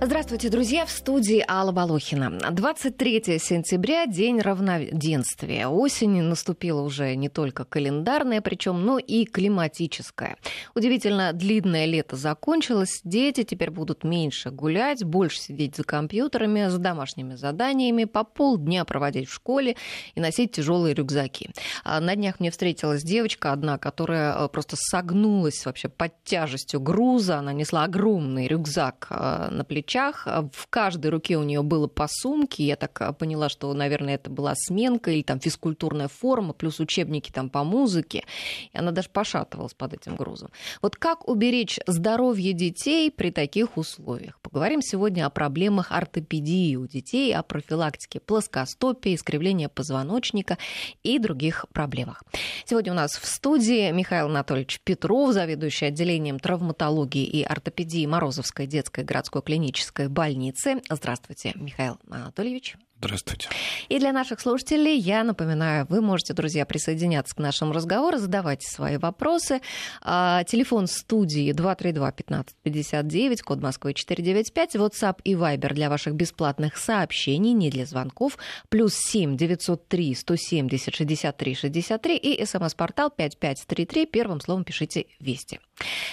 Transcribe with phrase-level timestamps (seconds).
[0.00, 2.30] Здравствуйте, друзья, в студии Алла Балохина.
[2.52, 5.66] 23 сентября, день равноденствия.
[5.66, 10.36] Осень наступила уже не только календарная, причем, но и климатическая.
[10.76, 17.34] Удивительно, длинное лето закончилось, дети теперь будут меньше гулять, больше сидеть за компьютерами, за домашними
[17.34, 19.74] заданиями, по полдня проводить в школе
[20.14, 21.50] и носить тяжелые рюкзаки.
[21.82, 27.38] А на днях мне встретилась девочка одна, которая э, просто согнулась вообще под тяжестью груза,
[27.38, 30.26] она несла огромный рюкзак э, на плече плечах.
[30.26, 32.64] В каждой руке у нее было по сумке.
[32.64, 37.30] Я так а, поняла, что, наверное, это была сменка или там физкультурная форма, плюс учебники
[37.30, 38.24] там по музыке.
[38.72, 40.50] И она даже пошатывалась под этим грузом.
[40.82, 44.38] Вот как уберечь здоровье детей при таких условиях?
[44.40, 50.58] Поговорим сегодня о проблемах ортопедии у детей, о профилактике плоскостопия, искривления позвоночника
[51.02, 52.22] и других проблемах.
[52.66, 59.04] Сегодня у нас в студии Михаил Анатольевич Петров, заведующий отделением травматологии и ортопедии Морозовской детской
[59.04, 60.82] городской клинической клинической больницы.
[60.90, 62.76] Здравствуйте, Михаил Анатольевич.
[63.00, 63.48] Здравствуйте.
[63.88, 68.96] И для наших слушателей я напоминаю, вы можете, друзья, присоединяться к нашему разговору, задавайте свои
[68.96, 69.60] вопросы.
[70.02, 77.70] А, телефон студии 232-1559, код Москвы 495, WhatsApp и Viber для ваших бесплатных сообщений, не
[77.70, 78.36] для звонков,
[78.68, 85.60] плюс 7 903 170 63 63 и смс-портал 5533, первым словом пишите «Вести».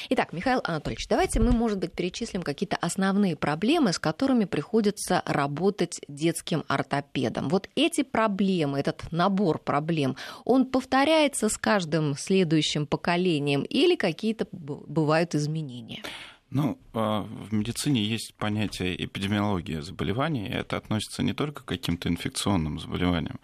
[0.10, 6.00] Итак, Михаил Анатольевич, давайте мы, может быть, перечислим какие-то основные проблемы, с которыми приходится работать
[6.08, 7.50] детским ортопедом.
[7.50, 15.36] Вот эти проблемы, этот набор проблем, он повторяется с каждым следующим поколением или какие-то бывают
[15.36, 16.04] изменения?
[16.52, 22.08] Ну, а, в медицине есть понятие эпидемиология заболеваний, и это относится не только к каким-то
[22.08, 23.40] инфекционным заболеваниям,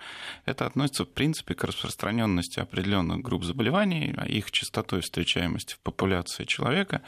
[0.46, 6.46] это относится, в принципе, к распространенности определенных групп заболеваний, а их частотой встречаемости в популяции
[6.46, 7.02] человека.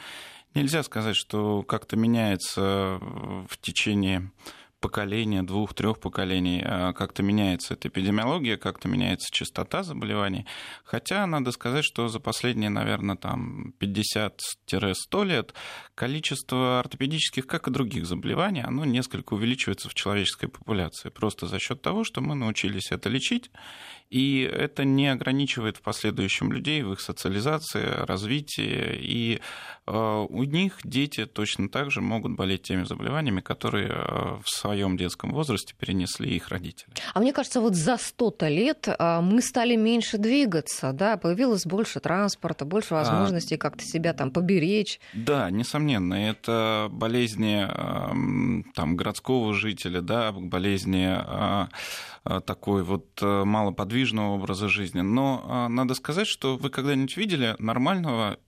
[0.54, 4.30] Нельзя сказать, что как-то меняется в течение
[4.84, 10.44] поколения, двух-трех поколений а как-то меняется эта эпидемиология, как-то меняется частота заболеваний.
[10.84, 15.54] Хотя надо сказать, что за последние, наверное, там 50-100 лет
[15.94, 21.08] количество ортопедических, как и других заболеваний, оно несколько увеличивается в человеческой популяции.
[21.08, 23.50] Просто за счет того, что мы научились это лечить,
[24.10, 28.96] и это не ограничивает в последующем людей в их социализации, развитии.
[29.00, 29.40] И
[29.86, 34.96] э, у них дети точно так же могут болеть теми заболеваниями, которые э, в своем
[34.96, 36.92] детском возрасте перенесли их родители.
[37.12, 41.98] А мне кажется, вот за 100 лет э, мы стали меньше двигаться, да, появилось больше
[42.00, 43.58] транспорта, больше а, возможностей а...
[43.58, 45.00] как-то себя там поберечь.
[45.12, 51.18] Да, несомненно, это болезни эм, там, городского жителя, да, болезни
[52.46, 53.44] такой вот э,
[53.94, 55.00] малоподвижного образа жизни.
[55.00, 58.38] Но э, надо сказать, что вы когда-нибудь видели нормального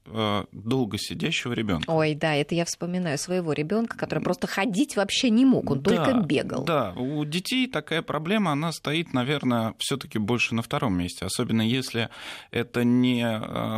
[0.52, 1.90] долго сидящего ребенка?
[1.90, 6.04] Ой, да, это я вспоминаю своего ребенка, который просто ходить вообще не мог, он да,
[6.04, 6.64] только бегал.
[6.64, 12.08] Да, у детей такая проблема, она стоит, наверное, все-таки больше на втором месте, особенно если
[12.52, 13.26] это не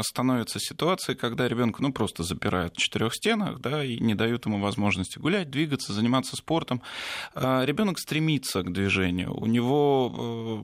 [0.02, 4.60] становится ситуацией, когда ребенка ну просто запирают в четырех стенах, да, и не дают ему
[4.60, 6.82] возможности гулять, двигаться, заниматься спортом.
[7.34, 10.62] Ребенок стремится к движению, у него Э,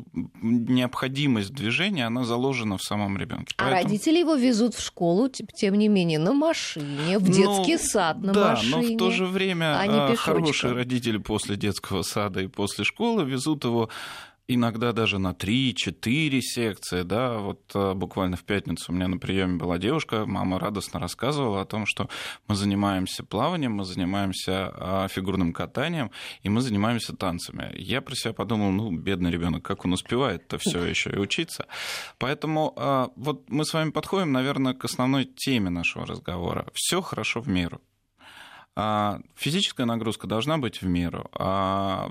[0.94, 3.55] необходимость движения, она заложена в самом ребенке.
[3.56, 3.82] А Поэтому...
[3.82, 8.32] родители его везут в школу, тем не менее, на машине, в детский ну, сад на
[8.32, 8.77] да, машине.
[8.77, 13.25] но в то же время а э, хорошие родители после детского сада и после школы
[13.25, 13.88] везут его
[14.47, 19.56] иногда даже на 3-4 секции, да, вот э, буквально в пятницу у меня на приеме
[19.56, 22.09] была девушка, мама радостно рассказывала о том, что
[22.47, 26.10] мы занимаемся плаванием, мы занимаемся а, фигурным катанием,
[26.43, 27.72] и мы занимаемся танцами.
[27.77, 31.66] Я про себя подумал, ну, бедный ребенок, как он успевает это все еще и учиться.
[32.19, 36.66] Поэтому а, вот мы с вами подходим, наверное, к основной теме нашего разговора.
[36.75, 37.81] Все хорошо в меру.
[38.76, 41.30] А физическая нагрузка должна быть в меру.
[41.32, 42.10] А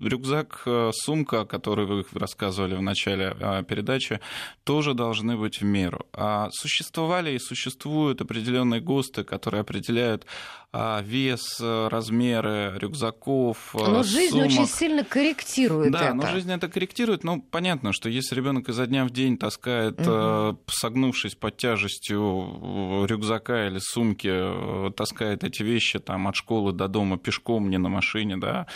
[0.00, 4.18] рюкзак, э, сумка, о которой вы рассказывали в начале а, передачи,
[4.64, 6.06] тоже должны быть в меру.
[6.12, 10.26] А существовали и существуют определенные ГОСТы, которые определяют
[10.72, 13.74] а, вес, э, размеры рюкзаков.
[13.74, 14.46] Э, но жизнь сумок.
[14.46, 16.14] очень сильно корректирует да, это.
[16.14, 17.22] но жизнь это корректирует.
[17.22, 20.60] Но понятно, что если ребенок изо дня в день таскает, угу.
[20.68, 27.70] согнувшись под тяжестью рюкзака или сумки, таскает эти вещи там, от школы до дома пешком,
[27.70, 28.66] не на машине, да,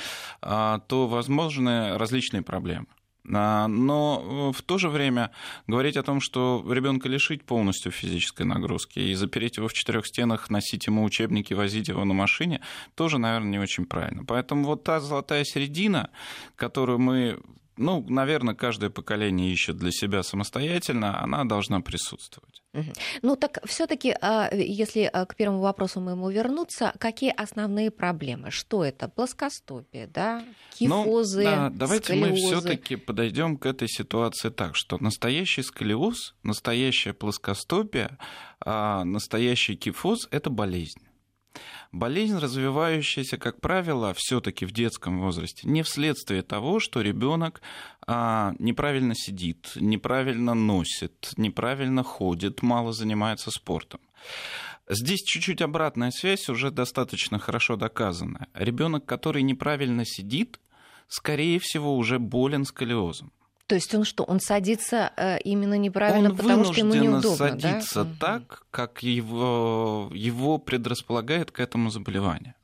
[0.41, 2.87] а, то возможны различные проблемы.
[3.33, 5.31] А, но э, в то же время
[5.67, 10.51] говорить о том, что ребенка лишить полностью физической нагрузки и запереть его в четырех стенах,
[10.51, 12.61] носить ему учебники, возить его на машине,
[12.95, 14.25] тоже, наверное, не очень правильно.
[14.25, 16.11] Поэтому вот та золотая середина,
[16.57, 17.41] которую мы
[17.77, 22.63] ну, наверное, каждое поколение ищет для себя самостоятельно, она должна присутствовать.
[23.23, 28.51] Ну так все-таки, а, если а, к первому вопросу моему вернуться, какие основные проблемы?
[28.51, 29.09] Что это?
[29.09, 30.45] Плоскостопие, да?
[30.73, 32.31] Кифозы, ну, да, давайте сколиозы.
[32.31, 38.19] мы все-таки подойдем к этой ситуации так, что настоящий сколиоз, настоящее плоскостопие,
[38.61, 41.01] а, настоящий кифоз– это болезнь.
[41.93, 47.63] Болезнь, развивающаяся, как правило, все-таки в детском возрасте, не вследствие того, что ребенок
[48.07, 54.01] а, неправильно сидит, неправильно носит, неправильно ходит, мало занимается спортом.
[54.89, 58.49] Здесь чуть-чуть обратная связь уже достаточно хорошо доказана.
[58.55, 60.61] Ребенок, который неправильно сидит,
[61.09, 63.33] скорее всего, уже болен сколиозом.
[63.67, 68.05] То есть он что, он садится э, именно неправильно, он потому что ему неудобно, садиться
[68.05, 68.17] да?
[68.21, 72.55] так, как его, его предрасполагает к этому заболеванию.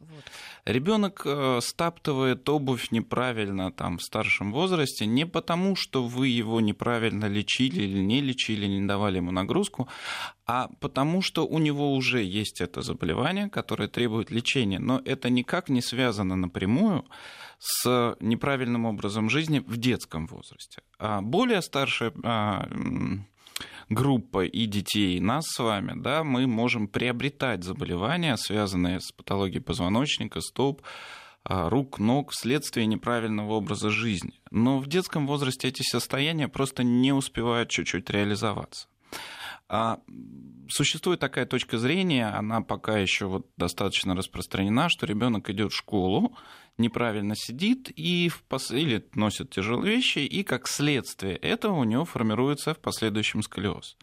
[0.65, 7.27] Ребенок э, стаптывает обувь неправильно там, в старшем возрасте не потому, что вы его неправильно
[7.27, 9.89] лечили или не лечили, не давали ему нагрузку,
[10.47, 14.79] а потому что у него уже есть это заболевание, которое требует лечения.
[14.79, 17.05] Но это никак не связано напрямую
[17.59, 20.83] с неправильным образом жизни в детском возрасте.
[20.99, 22.69] А более старшая а,
[23.91, 30.41] группа и детей, нас с вами, да, мы можем приобретать заболевания, связанные с патологией позвоночника,
[30.41, 30.83] стоп,
[31.43, 34.41] а, рук, ног вследствие неправильного образа жизни.
[34.51, 38.89] Но в детском возрасте эти состояния просто не успевают чуть-чуть реализоваться.
[39.73, 40.01] А
[40.69, 46.37] существует такая точка зрения, она пока еще вот достаточно распространена, что ребенок идет в школу,
[46.77, 48.73] неправильно сидит и в пос...
[48.73, 53.97] или носит тяжелые вещи, и как следствие этого у него формируется в последующем сколиоз.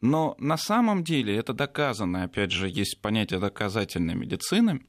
[0.00, 4.84] Но на самом деле это доказано, опять же, есть понятие доказательной медицины,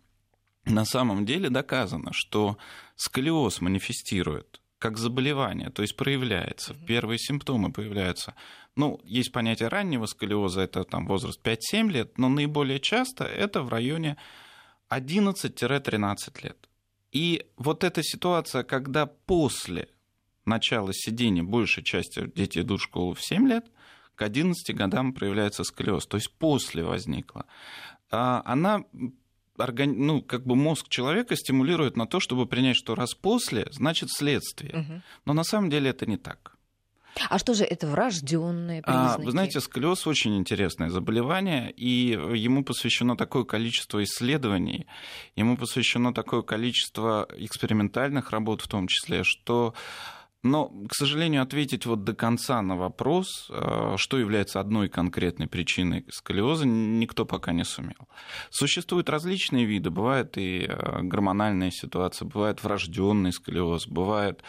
[0.66, 2.58] на самом деле доказано, что
[2.96, 8.34] сколиоз манифестирует как заболевание, то есть проявляется, первые симптомы появляются.
[8.76, 13.70] Ну, есть понятие раннего сколиоза, это там возраст 5-7 лет, но наиболее часто это в
[13.70, 14.18] районе
[14.90, 16.70] 11-13 лет.
[17.12, 19.90] И вот эта ситуация, когда после
[20.46, 23.66] начала сидения большей части дети идут в школу в 7 лет,
[24.16, 27.46] к 11 годам проявляется сколиоз, то есть после возникла,
[28.12, 28.84] а она
[29.86, 35.04] ну, как бы мозг человека стимулирует на то, чтобы принять, что раз после, значит следствие.
[35.26, 36.56] Но на самом деле это не так.
[37.30, 39.22] А что же это врожденные признаки?
[39.22, 44.88] А, вы знаете, сколиоз очень интересное заболевание, и ему посвящено такое количество исследований,
[45.36, 49.74] ему посвящено такое количество экспериментальных работ в том числе, что
[50.42, 56.06] но, к сожалению, ответить вот до конца на вопрос, э, что является одной конкретной причиной
[56.10, 58.08] сколиоза, никто пока не сумел.
[58.50, 59.90] Существуют различные виды.
[59.90, 64.44] Бывает и э, гормональная ситуация, бывает врожденный сколиоз, бывает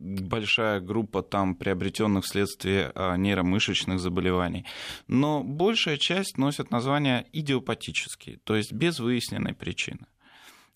[0.00, 4.64] большая группа там приобретенных вследствие а, нейромышечных заболеваний.
[5.06, 10.06] Но большая часть носит название идиопатические, то есть без выясненной причины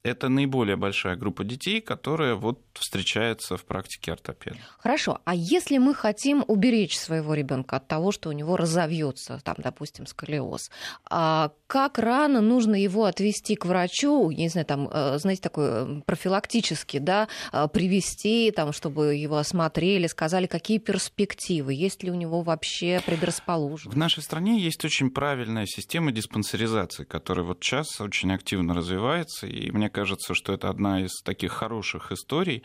[0.05, 4.59] это наиболее большая группа детей, которая вот встречается в практике ортопеда.
[4.79, 9.57] Хорошо, а если мы хотим уберечь своего ребенка от того, что у него разовьется, там,
[9.59, 10.71] допустим, сколиоз,
[11.11, 16.01] а как рано нужно его отвести к врачу, не знаю, там, э, знаете, такой э,
[16.05, 22.43] профилактически, да, э, привести, там, чтобы его осмотрели, сказали, какие перспективы, есть ли у него
[22.43, 23.95] вообще предрасположенность?
[23.95, 29.71] В нашей стране есть очень правильная система диспансеризации, которая вот сейчас очень активно развивается, и
[29.71, 32.65] мне кажется, что это одна из таких хороших историй.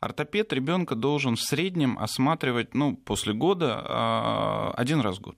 [0.00, 5.36] Ортопед ребенка должен в среднем осматривать, ну, после года а, один раз в год.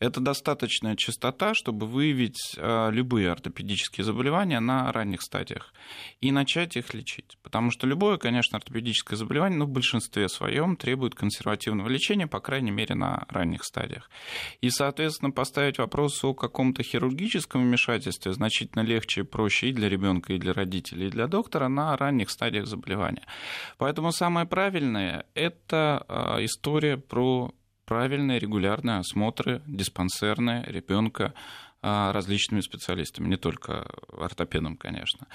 [0.00, 5.74] Это достаточная частота, чтобы выявить а, любые ортопедические заболевания на ранних стадиях
[6.20, 7.36] и начать их лечить.
[7.42, 12.70] Потому что любое, конечно, ортопедическое заболевание, ну, в большинстве своем требует консервативного лечения, по крайней
[12.70, 14.08] мере, на ранних стадиях.
[14.60, 20.32] И, соответственно, поставить вопрос о каком-то хирургическом вмешательстве значительно легче и проще и для ребенка,
[20.32, 23.26] и для родителей, и для доктора на ранних стадиях заболевания.
[23.78, 27.52] Поэтому самое правильное– это а, история про
[27.88, 31.32] правильные регулярные осмотры диспансерные ребенка
[31.80, 35.26] а, различными специалистами, не только ортопедом, конечно.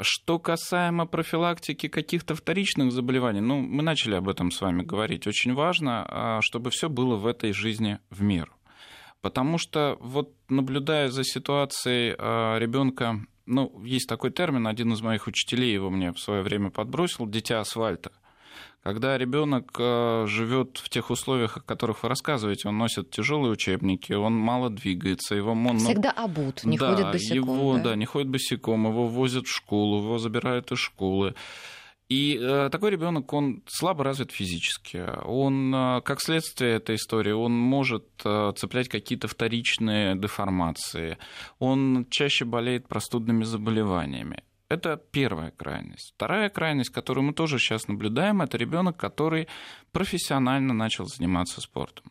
[0.00, 5.26] Что касаемо профилактики каких-то вторичных заболеваний, ну, мы начали об этом с вами говорить.
[5.26, 8.52] Очень важно, а, чтобы все было в этой жизни в меру.
[9.20, 15.26] Потому что вот наблюдая за ситуацией а, ребенка, ну, есть такой термин, один из моих
[15.26, 18.12] учителей его мне в свое время подбросил, дитя асфальта.
[18.82, 24.12] Когда ребенок э, живет в тех условиях, о которых вы рассказываете, он носит тяжелые учебники,
[24.12, 27.36] он мало двигается, его он, всегда обут, не да, ходит босиком.
[27.36, 27.82] Его, да?
[27.82, 31.34] да, не ходит босиком, его возят в школу, его забирают из школы.
[32.08, 35.02] И э, такой ребенок, он слабо развит физически.
[35.24, 41.18] Он, э, как следствие этой истории, он может э, цеплять какие-то вторичные деформации.
[41.60, 44.42] Он чаще болеет простудными заболеваниями.
[44.72, 46.14] Это первая крайность.
[46.16, 49.46] Вторая крайность, которую мы тоже сейчас наблюдаем, это ребенок, который
[49.90, 52.10] профессионально начал заниматься спортом.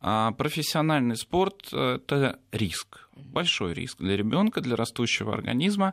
[0.00, 5.92] А профессиональный спорт– это риск, большой риск для ребенка, для растущего организма.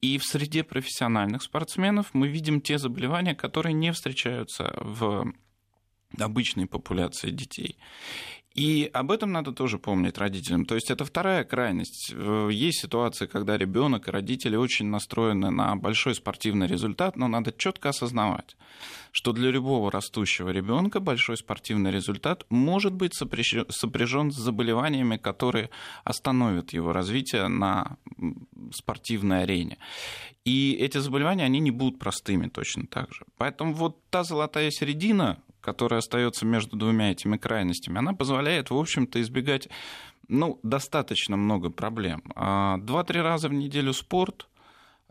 [0.00, 5.32] И в среде профессиональных спортсменов мы видим те заболевания, которые не встречаются в
[6.20, 7.78] обычной популяции детей.
[8.54, 10.66] И об этом надо тоже помнить родителям.
[10.66, 12.12] То есть это вторая крайность.
[12.14, 17.52] Э, есть ситуации, когда ребенок и родители очень настроены на большой спортивный результат, но надо
[17.52, 18.56] четко осознавать,
[19.10, 25.70] что для любого растущего ребенка большой спортивный результат может быть сопряжен с заболеваниями, которые
[26.04, 27.96] остановят его развитие на
[28.72, 29.78] спортивной арене.
[30.44, 33.24] И эти заболевания, они не будут простыми точно так же.
[33.38, 39.22] Поэтому вот та золотая середина, которая остается между двумя этими крайностями, она позволяет, в общем-то,
[39.22, 39.68] избегать
[40.28, 42.22] ну, достаточно много проблем.
[42.34, 44.48] А, два-три раза в неделю спорт,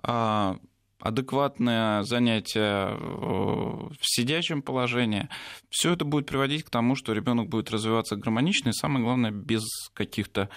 [0.01, 0.58] а,
[1.00, 5.29] адекватное занятие в сидячем положении,
[5.70, 9.63] все это будет приводить к тому, что ребенок будет развиваться гармонично и, самое главное, без
[9.93, 10.50] каких-то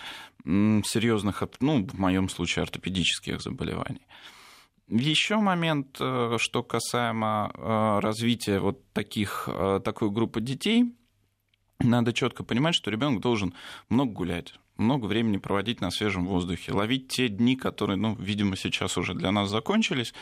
[0.44, 4.06] серьезных, ну, в моем случае, ортопедических заболеваний.
[4.88, 10.95] Еще момент, э, что касаемо э, развития вот таких, э, такой группы детей,
[11.79, 13.55] надо четко понимать, что ребенок должен
[13.88, 18.99] много гулять, много времени проводить на свежем воздухе, ловить те дни, которые, ну, видимо, сейчас
[18.99, 20.12] уже для нас закончились.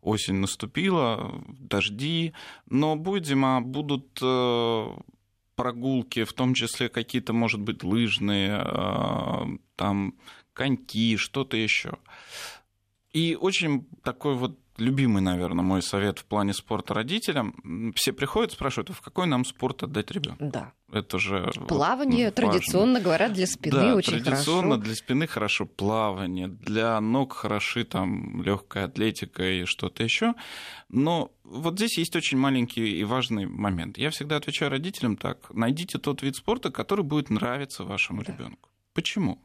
[0.00, 2.32] Осень наступила, дожди,
[2.70, 4.20] но будет зима, будут
[5.56, 10.14] прогулки, в том числе какие-то, может быть, лыжные, там
[10.52, 11.98] коньки, что-то еще.
[13.16, 17.54] И очень такой вот любимый, наверное, мой совет в плане спорта родителям.
[17.96, 20.44] Все приходят, спрашивают, «А в какой нам спорт отдать ребенку?
[20.44, 20.74] Да.
[20.92, 24.82] Это же плавание вот, традиционно говорят для спины да, очень традиционно хорошо.
[24.82, 30.34] для спины хорошо плавание, для ног хороши там легкая атлетика и что-то еще.
[30.90, 33.96] Но вот здесь есть очень маленький и важный момент.
[33.96, 38.34] Я всегда отвечаю родителям так: найдите тот вид спорта, который будет нравиться вашему да.
[38.34, 38.68] ребенку.
[38.92, 39.40] Почему?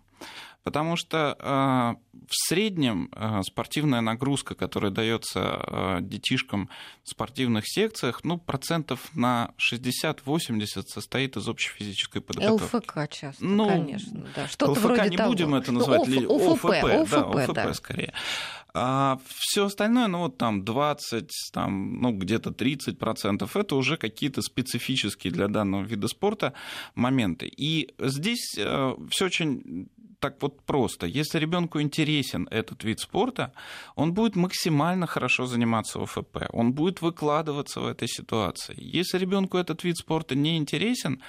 [0.63, 6.70] Потому что а, в среднем а, спортивная нагрузка, которая дается а, детишкам
[7.03, 12.75] в спортивных секциях, ну, процентов на 60-80 состоит из общей физической подготовки.
[12.75, 14.27] ЛФК часто, ну, конечно.
[14.36, 14.48] Да.
[14.48, 15.32] Что-то ЛФК вроде не того.
[15.32, 17.74] будем это называть, ну, ОФП, ОФП, ОФП, да, ОФП, ОФП да.
[17.74, 18.13] скорее.
[18.74, 24.41] А все остальное, ну вот там 20, там, ну где-то 30 процентов, это уже какие-то
[24.41, 26.53] специфические для данного вида спорта
[26.96, 27.48] моменты.
[27.48, 29.89] И здесь э, все очень
[30.22, 31.08] так вот просто.
[31.08, 33.51] Если ребенку интересен этот вид спорта,
[33.96, 38.75] он будет максимально хорошо заниматься в ОФП, он будет выкладываться в этой ситуации.
[38.78, 41.22] Если ребенку этот вид спорта не интересен,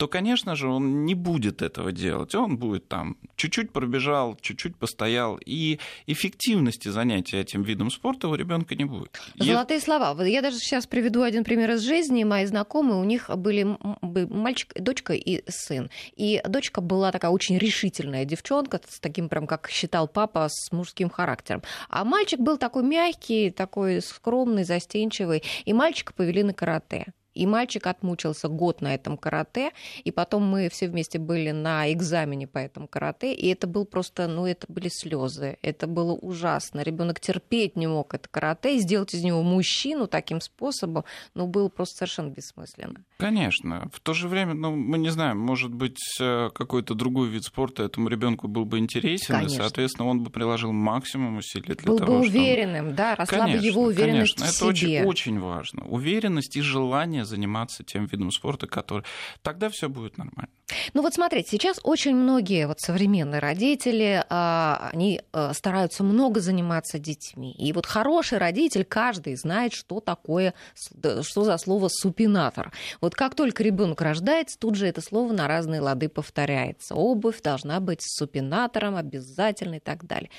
[0.00, 2.34] то, конечно же, он не будет этого делать.
[2.34, 8.74] Он будет там чуть-чуть пробежал, чуть-чуть постоял, и эффективности занятия этим видом спорта у ребенка
[8.74, 9.20] не будет.
[9.36, 9.84] Золотые Я...
[9.84, 10.24] слова.
[10.24, 12.24] Я даже сейчас приведу один пример из жизни.
[12.24, 15.90] Мои знакомые, у них были мальчик, дочка и сын.
[16.16, 21.10] И дочка была такая очень решительная девчонка, с таким прям, как считал папа, с мужским
[21.10, 21.62] характером.
[21.90, 25.42] А мальчик был такой мягкий, такой скромный, застенчивый.
[25.66, 27.12] И мальчика повели на карате.
[27.34, 29.70] И мальчик отмучился год на этом карате,
[30.02, 34.26] и потом мы все вместе были на экзамене по этому карате, и это был просто,
[34.26, 36.80] ну, это были слезы, это было ужасно.
[36.80, 41.68] Ребенок терпеть не мог это карате, и сделать из него мужчину таким способом, ну, было
[41.68, 43.04] просто совершенно бессмысленно.
[43.20, 43.88] Конечно.
[43.92, 47.84] В то же время, ну, мы не знаем, может быть, э, какой-то другой вид спорта
[47.84, 49.54] этому ребенку был бы интересен, конечно.
[49.54, 52.96] и, соответственно, он бы приложил максимум усилий для был того, бы уверенным, чтобы...
[52.96, 54.66] да, росла конечно, бы его уверенность конечно.
[54.66, 54.96] в себе.
[54.96, 55.84] Это очень, очень важно.
[55.84, 59.04] Уверенность и желание заниматься тем видом спорта, который...
[59.42, 60.48] Тогда все будет нормально.
[60.94, 66.98] Ну вот смотрите, сейчас очень многие вот современные родители, а, они а, стараются много заниматься
[66.98, 67.52] детьми.
[67.52, 72.72] И вот хороший родитель, каждый знает, что такое, что за слово супинатор.
[73.00, 76.94] Вот как только ребенок рождается, тут же это слово на разные лады повторяется.
[76.94, 80.30] Обувь должна быть с супинатором обязательно и так далее.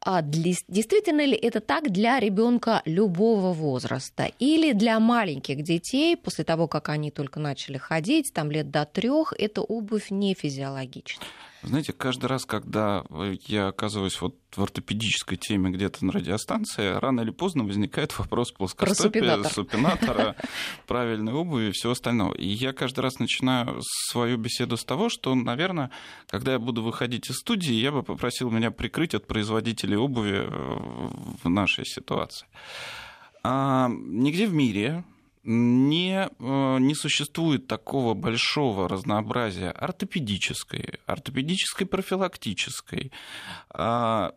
[0.00, 6.44] А для, действительно ли это так для ребенка любого возраста или для маленьких детей после
[6.44, 11.24] того, как они только начали ходить, там лет до трех, это обувь не физиологична.
[11.62, 13.04] Знаете, каждый раз, когда
[13.46, 19.42] я оказываюсь вот в ортопедической теме где-то на радиостанции, рано или поздно возникает вопрос плоскостопия,
[19.42, 20.36] супинатора,
[20.86, 22.34] правильной обуви и всего остального.
[22.34, 25.90] И я каждый раз начинаю свою беседу с того, что, наверное,
[26.28, 30.46] когда я буду выходить из студии, я бы попросил меня прикрыть от производителей обуви
[31.42, 32.46] в нашей ситуации.
[33.42, 35.04] А, нигде в мире
[35.48, 43.12] не, э, не существует такого большого разнообразия ортопедической, ортопедической профилактической,
[43.70, 44.34] а,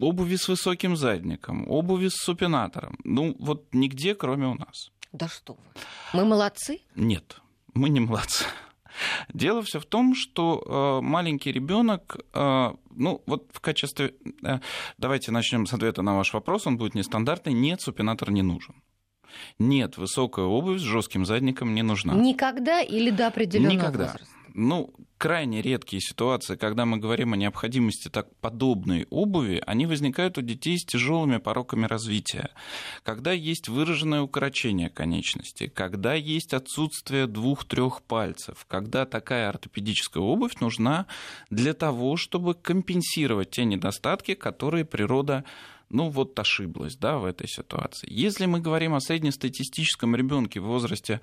[0.00, 2.98] обуви с высоким задником, обуви с супинатором.
[3.04, 4.90] Ну, вот нигде, кроме у нас.
[5.12, 5.62] Да что вы.
[6.12, 6.80] Мы молодцы?
[6.96, 7.40] Нет,
[7.72, 8.44] мы не молодцы.
[9.32, 14.14] Дело все в том, что э, маленький ребенок, э, ну вот в качестве,
[14.98, 17.54] давайте начнем с ответа на ваш вопрос, он будет нестандартный.
[17.54, 18.74] Нет, супинатор не нужен.
[19.58, 22.14] Нет, высокая обувь с жестким задником не нужна.
[22.14, 24.04] Никогда или до определенного Никогда.
[24.04, 24.34] возраста?
[24.54, 30.42] Ну, крайне редкие ситуации, когда мы говорим о необходимости так подобной обуви, они возникают у
[30.42, 32.50] детей с тяжелыми пороками развития,
[33.02, 41.06] когда есть выраженное укорочение конечности, когда есть отсутствие двух-трех пальцев, когда такая ортопедическая обувь нужна
[41.50, 45.44] для того, чтобы компенсировать те недостатки, которые природа
[45.90, 48.08] ну вот ошиблась да, в этой ситуации.
[48.10, 51.20] Если мы говорим о среднестатистическом ребенке в возрасте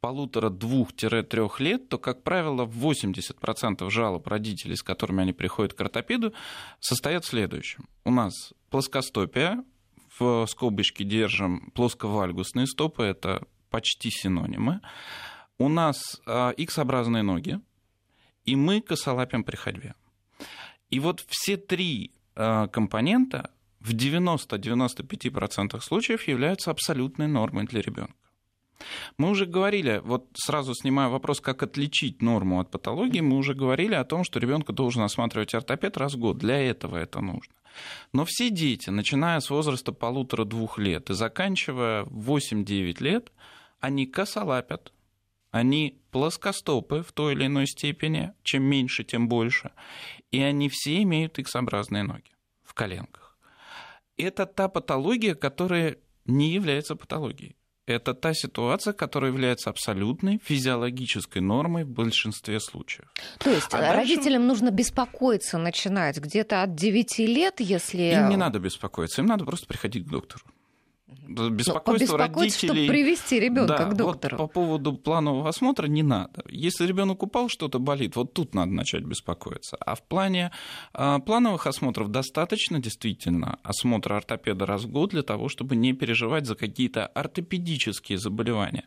[0.00, 6.34] полутора-двух-трех лет, то, как правило, 80% жалоб родителей, с которыми они приходят к ортопеду,
[6.80, 7.88] состоят в следующем.
[8.04, 9.64] У нас плоскостопия,
[10.18, 14.80] в скобочке держим плосковальгусные стопы, это почти синонимы.
[15.58, 16.20] У нас
[16.56, 17.60] X-образные а, ноги,
[18.44, 19.94] и мы косолапим при ходьбе.
[20.90, 28.14] И вот все три а, компонента в 90-95% случаев являются абсолютной нормой для ребенка.
[29.16, 33.94] Мы уже говорили, вот сразу снимая вопрос, как отличить норму от патологии, мы уже говорили
[33.94, 36.38] о том, что ребенка должен осматривать ортопед раз в год.
[36.38, 37.54] Для этого это нужно.
[38.12, 43.32] Но все дети, начиная с возраста полутора-двух лет и заканчивая 8-9 лет,
[43.80, 44.92] они косолапят,
[45.50, 49.70] они плоскостопы в той или иной степени, чем меньше, тем больше,
[50.30, 52.30] и они все имеют X-образные ноги
[52.64, 53.27] в коленках.
[54.18, 55.96] Это та патология, которая
[56.26, 57.58] не является патологией
[57.88, 63.08] это та ситуация, которая является абсолютной физиологической нормой в большинстве случаев.
[63.38, 64.62] То есть а родителям дальше...
[64.62, 68.02] нужно беспокоиться начинать где-то от 9 лет, если...
[68.02, 70.44] Им не надо беспокоиться, им надо просто приходить к доктору.
[71.28, 72.50] Беспокойство родителей...
[72.50, 74.36] чтобы привести ребенка да, к доктору.
[74.38, 76.42] Вот по поводу планового осмотра не надо.
[76.48, 79.76] Если ребенок упал, что-то болит, вот тут надо начать беспокоиться.
[79.76, 80.50] А в плане
[80.94, 86.46] а, плановых осмотров достаточно действительно осмотра ортопеда раз в год для того, чтобы не переживать
[86.46, 88.84] за какие-то ортопедические заболевания.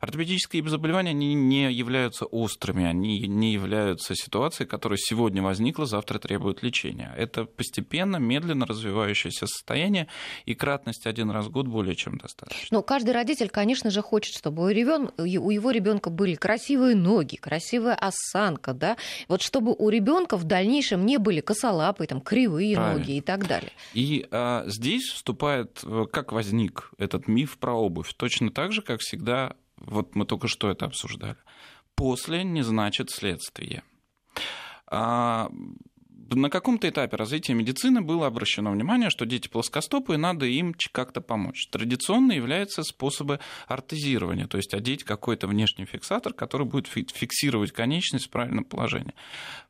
[0.00, 6.62] Ортопедические заболевания они не являются острыми, они не являются ситуацией, которая сегодня возникла, завтра требует
[6.62, 7.12] лечения.
[7.16, 10.08] Это постепенно, медленно развивающееся состояние,
[10.46, 12.66] и кратность один раз в год более чем достаточно.
[12.70, 15.10] Но каждый родитель, конечно же, хочет, чтобы у, ребен...
[15.16, 18.96] у его ребенка были красивые ноги, красивая осанка, да,
[19.28, 22.98] вот чтобы у ребенка в дальнейшем не были косолапые, там, кривые Правильно.
[22.98, 23.72] ноги и так далее.
[23.94, 29.00] И а, здесь вступает, э, как возник этот миф про обувь, точно так же, как
[29.00, 31.36] всегда вот мы только что это обсуждали.
[31.94, 33.82] После не значит следствие.
[34.86, 35.50] А
[36.30, 41.20] на каком-то этапе развития медицины было обращено внимание, что дети плоскостопы, и надо им как-то
[41.20, 41.68] помочь.
[41.68, 48.30] Традиционно являются способы артезирования, то есть одеть какой-то внешний фиксатор, который будет фиксировать конечность в
[48.30, 49.14] правильном положении.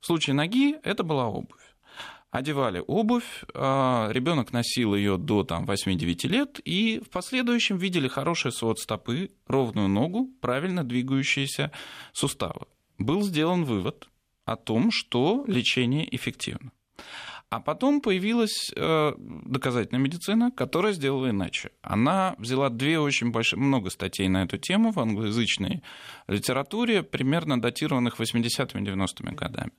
[0.01, 1.69] В случае ноги это была обувь
[2.31, 8.53] одевали обувь, а, ребенок носил ее до там, 8-9 лет, и в последующем видели хороший
[8.53, 11.73] свод стопы, ровную ногу, правильно двигающиеся
[12.13, 12.67] суставы.
[12.99, 14.09] Был сделан вывод
[14.45, 16.73] о том, что лечение эффективно.
[17.51, 21.71] А потом появилась э, доказательная медицина, которая сделала иначе.
[21.81, 25.83] Она взяла две очень большие, много статей на эту тему в англоязычной
[26.27, 29.73] литературе, примерно датированных 80-ми 90-ми годами.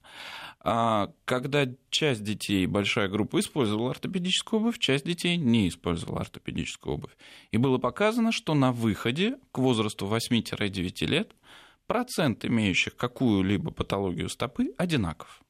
[0.62, 7.16] А когда часть детей, большая группа, использовала ортопедическую обувь, часть детей не использовала ортопедическую обувь.
[7.52, 11.34] И было показано, что на выходе к возрасту 8-9 лет
[11.88, 15.42] процент имеющих какую-либо патологию стопы одинаков.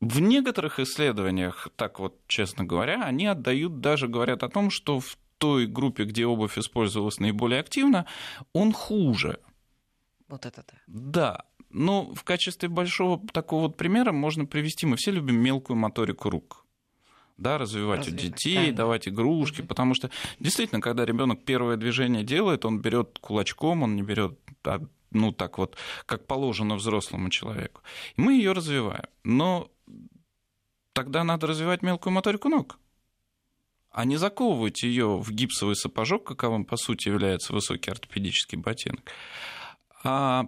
[0.00, 5.16] В некоторых исследованиях, так вот, честно говоря, они отдают, даже говорят о том, что в
[5.38, 8.06] той группе, где обувь использовалась наиболее активно,
[8.52, 9.38] он хуже.
[10.28, 10.78] Вот это да.
[10.86, 16.30] Да, но в качестве большого такого вот примера можно привести, мы все любим мелкую моторику
[16.30, 16.66] рук
[17.38, 18.76] да, развивать, развивать у детей, конечно.
[18.76, 19.68] давать игрушки, угу.
[19.68, 24.38] потому что действительно, когда ребенок первое движение делает, он берет кулачком, он не берет
[25.10, 25.76] ну так вот,
[26.06, 27.82] как положено взрослому человеку.
[28.16, 29.04] И мы ее развиваем.
[29.22, 29.70] Но
[30.92, 32.78] тогда надо развивать мелкую моторику ног
[33.96, 39.10] а не заковывать ее в гипсовый сапожок, каковым по сути является высокий ортопедический ботинок.
[40.04, 40.44] А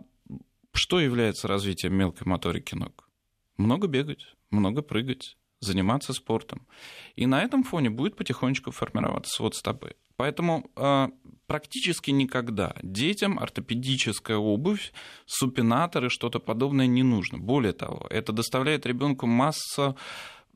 [0.73, 3.09] что является развитием мелкой моторики ног?
[3.57, 6.67] Много бегать, много прыгать, заниматься спортом.
[7.17, 9.97] И на этом фоне будет потихонечку формироваться свод стопы.
[10.17, 11.09] Поэтому э,
[11.47, 14.93] практически никогда детям ортопедическая обувь,
[15.27, 17.39] супинаторы, что-то подобное не нужно.
[17.39, 19.97] Более того, это доставляет ребенку массу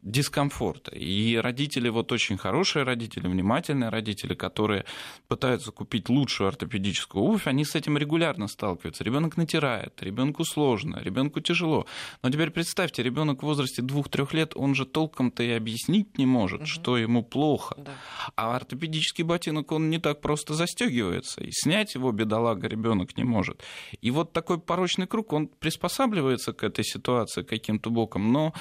[0.03, 0.91] дискомфорта.
[0.95, 4.85] И родители, вот очень хорошие родители, внимательные родители, которые
[5.29, 9.05] пытаются купить лучшую ортопедическую обувь, они с этим регулярно сталкиваются.
[9.05, 11.87] Ребенок натирает, ребенку сложно, ребенку тяжело.
[12.23, 16.63] Но теперь представьте, ребенок в возрасте 2-3 лет, он же толком-то и объяснить не может,
[16.63, 16.67] угу.
[16.67, 17.77] что ему плохо.
[17.79, 17.93] Да.
[18.35, 21.43] А ортопедический ботинок, он не так просто застегивается.
[21.43, 23.63] И снять его бедолага ребенок не может.
[24.01, 28.53] И вот такой порочный круг, он приспосабливается к этой ситуации каким-то боком, но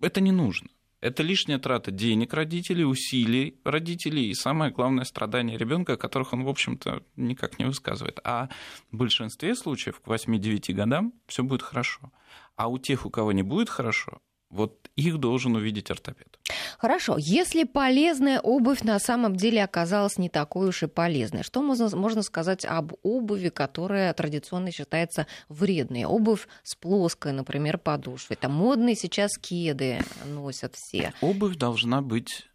[0.00, 0.68] это не нужно.
[1.00, 6.44] Это лишняя трата денег родителей, усилий родителей и самое главное страдание ребенка, о которых он,
[6.44, 8.20] в общем-то, никак не высказывает.
[8.22, 8.50] А
[8.92, 12.12] в большинстве случаев к 8-9 годам все будет хорошо.
[12.56, 16.38] А у тех, у кого не будет хорошо, вот их должен увидеть ортопед.
[16.78, 17.16] Хорошо.
[17.18, 22.22] Если полезная обувь на самом деле оказалась не такой уж и полезной, что можно, можно
[22.22, 26.04] сказать об обуви, которая традиционно считается вредной?
[26.04, 28.36] Обувь с плоской, например, подошвой.
[28.36, 31.14] Там модные сейчас кеды носят все.
[31.20, 32.48] Обувь должна быть...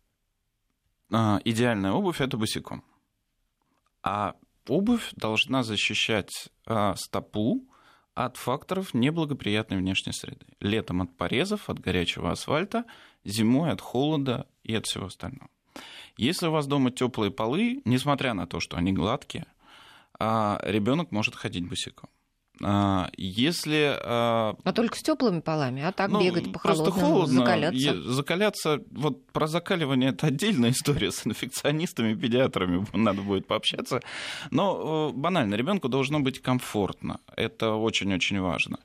[1.12, 2.84] А, идеальная обувь– это босиком.
[4.04, 4.36] А
[4.68, 7.66] обувь должна защищать а, стопу
[8.16, 10.46] от факторов неблагоприятной внешней среды.
[10.60, 12.86] Летом от порезов, от горячего асфальта,
[13.26, 15.50] зимой от холода и от всего остального.
[16.18, 19.46] Если у вас дома теплые полы, несмотря на то, что они гладкие,
[20.18, 22.10] а, ребенок может ходить босиком.
[22.64, 23.98] А, если...
[24.02, 28.02] А, только с теплыми полами, а так ну, бегать по холодным, холодно, закаляться?
[28.02, 34.02] Закаляться, вот про закаливание это отдельная история с инфекционистами, педиатрами, надо будет пообщаться.
[34.52, 38.80] Но э, банально, ребенку должно быть комфортно, это очень-очень важно.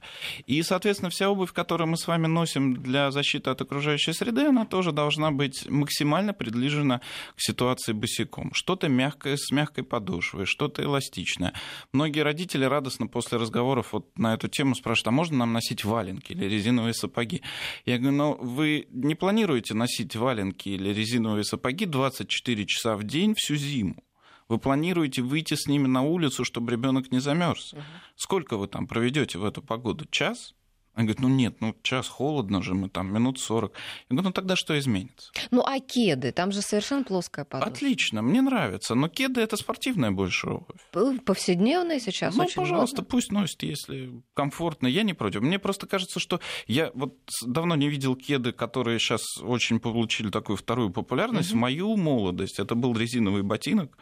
[0.46, 4.64] И, соответственно, вся обувь, которую мы с вами носим для защиты от окружающей среды, она
[4.64, 7.00] тоже должна быть максимально приближена
[7.36, 8.50] к ситуации босиком.
[8.52, 11.52] Что-то мягкое с мягкой подошвой, что-то эластичное.
[11.92, 15.84] Многие родители радостно после разговора разговоров вот на эту тему спрашивают, а можно нам носить
[15.84, 17.42] валенки или резиновые сапоги?
[17.84, 23.34] Я говорю, ну вы не планируете носить валенки или резиновые сапоги 24 часа в день
[23.36, 24.02] всю зиму?
[24.48, 27.72] Вы планируете выйти с ними на улицу, чтобы ребенок не замерз?
[27.72, 27.82] Угу.
[28.16, 30.06] Сколько вы там проведете в эту погоду?
[30.10, 30.54] Час?
[30.96, 33.72] Он говорит, ну нет, ну час холодно же, мы там минут 40.
[33.72, 33.78] Я
[34.10, 35.30] говорю, ну тогда что изменится?
[35.50, 36.32] Ну а кеды?
[36.32, 37.72] Там же совершенно плоская подошва.
[37.72, 38.94] Отлично, мне нравится.
[38.94, 41.22] Но кеды это спортивная больше обувь.
[41.24, 43.10] Повседневная сейчас ну, очень пожалуйста, модно.
[43.10, 44.88] пусть носит, если комфортно.
[44.88, 45.42] Я не против.
[45.42, 50.56] Мне просто кажется, что я вот давно не видел кеды, которые сейчас очень получили такую
[50.56, 51.50] вторую популярность.
[51.50, 51.58] Угу.
[51.58, 53.96] В мою молодость это был резиновый ботинок,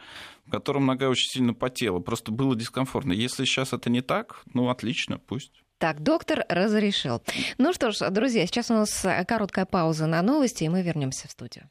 [0.47, 1.99] в котором нога очень сильно потела.
[1.99, 3.13] Просто было дискомфортно.
[3.13, 5.53] Если сейчас это не так, ну отлично, пусть.
[5.79, 7.21] Так, доктор разрешил.
[7.57, 11.31] Ну что ж, друзья, сейчас у нас короткая пауза на новости, и мы вернемся в
[11.31, 11.69] студию.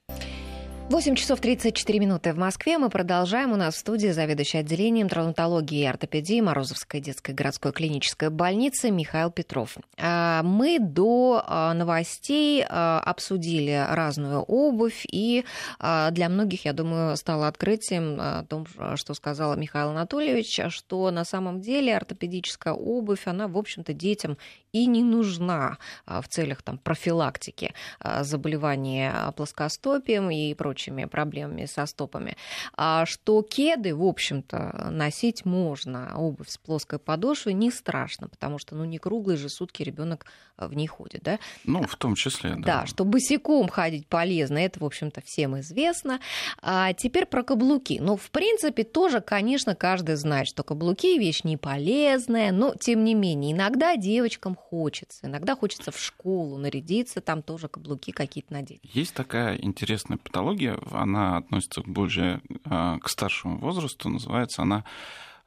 [0.90, 2.78] 8 часов 34 минуты в Москве.
[2.78, 3.52] Мы продолжаем.
[3.52, 9.30] У нас в студии заведующий отделением травматологии и ортопедии Морозовской детской городской клинической больницы Михаил
[9.30, 9.76] Петров.
[9.98, 15.44] А, мы до а, новостей а, обсудили разную обувь, и
[15.78, 21.60] для многих, я думаю, стало открытием о том, что сказал Михаил Анатольевич, что на самом
[21.60, 24.38] деле ортопедическая обувь, она, в общем-то, детям
[24.72, 27.74] и не нужна в целях там, профилактики
[28.20, 32.36] заболеваний плоскостопием и прочим прочими проблемами со стопами,
[32.76, 38.76] а что кеды, в общем-то, носить можно, обувь с плоской подошвой не страшно, потому что,
[38.76, 41.38] ну, не круглые же сутки ребенок в ней ходит, да?
[41.64, 42.80] Ну, в том числе, да.
[42.80, 46.20] Да, что босиком ходить полезно, это, в общем-то, всем известно.
[46.62, 47.98] А теперь про каблуки.
[48.00, 53.14] Ну, в принципе, тоже, конечно, каждый знает, что каблуки вещь не полезная, но, тем не
[53.14, 58.80] менее, иногда девочкам хочется, иногда хочется в школу нарядиться, там тоже каблуки какие-то надеть.
[58.82, 64.84] Есть такая интересная патология, она относится больше а, к старшему возрасту, называется она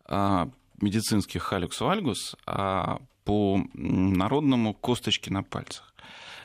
[0.06, 0.50] а,
[0.82, 5.94] медицинский халюкс вальгус, а по народному косточки на пальцах.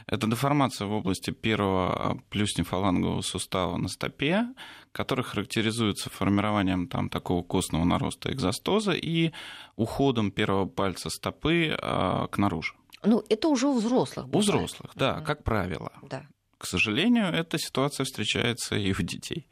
[0.06, 4.46] Это деформация в области первого плюснефалангового сустава на стопе,
[4.92, 9.32] который характеризуется формированием там, такого костного нароста экзостоза и
[9.74, 12.74] уходом первого пальца стопы а, к наружу.
[13.02, 14.26] Ну, это уже у взрослых.
[14.26, 14.48] Бывает.
[14.48, 15.92] У взрослых, да, как правило.
[16.02, 16.26] Да.
[16.58, 19.46] К сожалению, эта ситуация встречается и у детей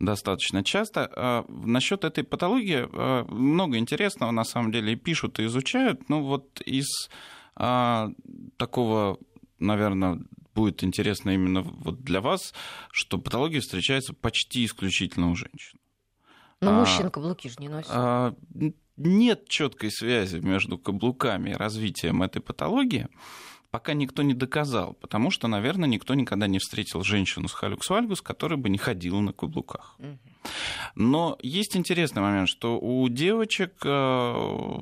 [0.00, 1.10] достаточно часто.
[1.16, 6.08] А насчет этой патологии а, много интересного на самом деле и пишут, и изучают.
[6.08, 7.08] Ну вот из
[7.56, 8.10] а,
[8.56, 9.18] такого,
[9.58, 10.20] наверное,
[10.54, 12.54] будет интересно именно вот для вас,
[12.92, 15.78] что патология встречается почти исключительно у женщин.
[16.60, 17.90] Но а, мужчин каблуки же не носят.
[17.92, 18.34] А,
[18.96, 23.08] нет четкой связи между каблуками и развитием этой патологии.
[23.74, 28.22] Пока никто не доказал, потому что, наверное, никто никогда не встретил женщину с халюкс вальгус,
[28.22, 29.98] которая бы не ходила на каблуках.
[30.94, 34.76] Но есть интересный момент, что у девочек, э,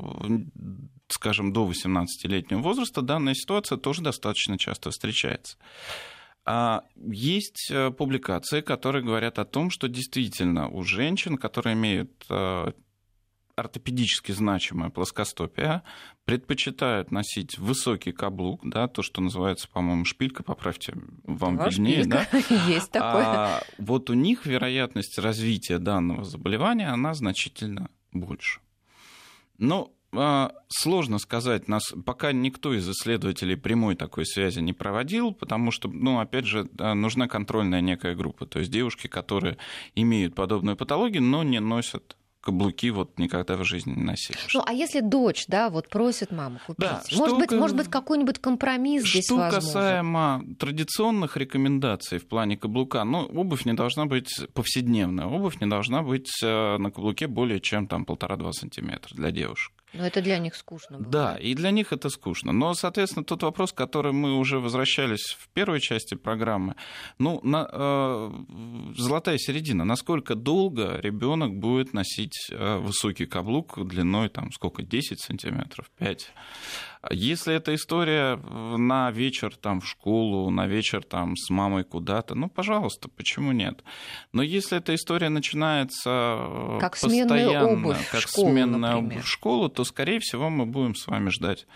[1.08, 5.56] скажем, до 18-летнего возраста данная ситуация тоже достаточно часто встречается.
[6.44, 12.72] А есть э, публикации, которые говорят о том, что действительно у женщин, которые имеют э,
[13.56, 15.82] ортопедически значимая плоскостопия,
[16.24, 22.28] предпочитают носить высокий каблук, да, то, что называется, по-моему, шпилька, поправьте, вам да, виднее, шпилька.
[22.32, 22.38] да?
[22.68, 23.24] Есть такое.
[23.24, 28.60] А вот у них вероятность развития данного заболевания, она значительно больше.
[29.58, 35.70] Но а, сложно сказать, нас пока никто из исследователей прямой такой связи не проводил, потому
[35.70, 39.56] что, ну, опять же, нужна контрольная некая группа, то есть девушки, которые
[39.94, 44.36] имеют подобную патологию, но не носят каблуки вот никогда в жизни не носили.
[44.52, 46.80] Ну, а если дочь, да, вот просит маму купить?
[46.80, 49.60] Да, может, что быть, может быть, какой-нибудь компромисс здесь Что возможен?
[49.60, 56.02] касаемо традиционных рекомендаций в плане каблука, ну, обувь не должна быть повседневная, обувь не должна
[56.02, 59.72] быть э, на каблуке более чем там полтора-два сантиметра для девушек.
[59.92, 61.08] Но это для них скучно было.
[61.08, 62.52] Да, и для них это скучно.
[62.52, 66.74] Но, соответственно, тот вопрос, который мы уже возвращались в первой части программы,
[67.18, 68.30] ну, на, э,
[68.96, 69.84] золотая середина.
[69.84, 76.32] Насколько долго ребенок будет носить э, высокий каблук длиной, там, сколько, 10 сантиметров, 5?
[77.10, 82.48] Если эта история на вечер там в школу, на вечер там с мамой куда-то, ну,
[82.48, 83.82] пожалуйста, почему нет?
[84.32, 89.12] Но если эта история начинается э, Как сменная постоянно, обувь в как школу, сменная например.
[89.14, 91.66] обувь в школу, то, скорее всего, мы будем с вами ждать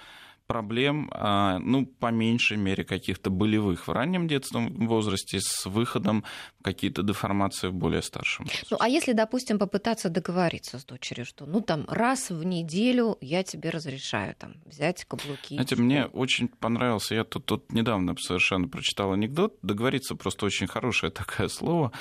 [0.46, 6.24] проблем, а, ну, по меньшей мере, каких-то болевых в раннем детском возрасте с выходом
[6.62, 8.66] какие-то деформации в более старшем возрасте.
[8.70, 13.42] Ну, а если, допустим, попытаться договориться с дочерью, что, ну, там, раз в неделю я
[13.42, 15.54] тебе разрешаю, там, взять каблуки.
[15.54, 20.66] Знаете, в мне очень понравился, я тут, тут недавно совершенно прочитал анекдот, договориться просто очень
[20.66, 21.92] хорошее такое слово,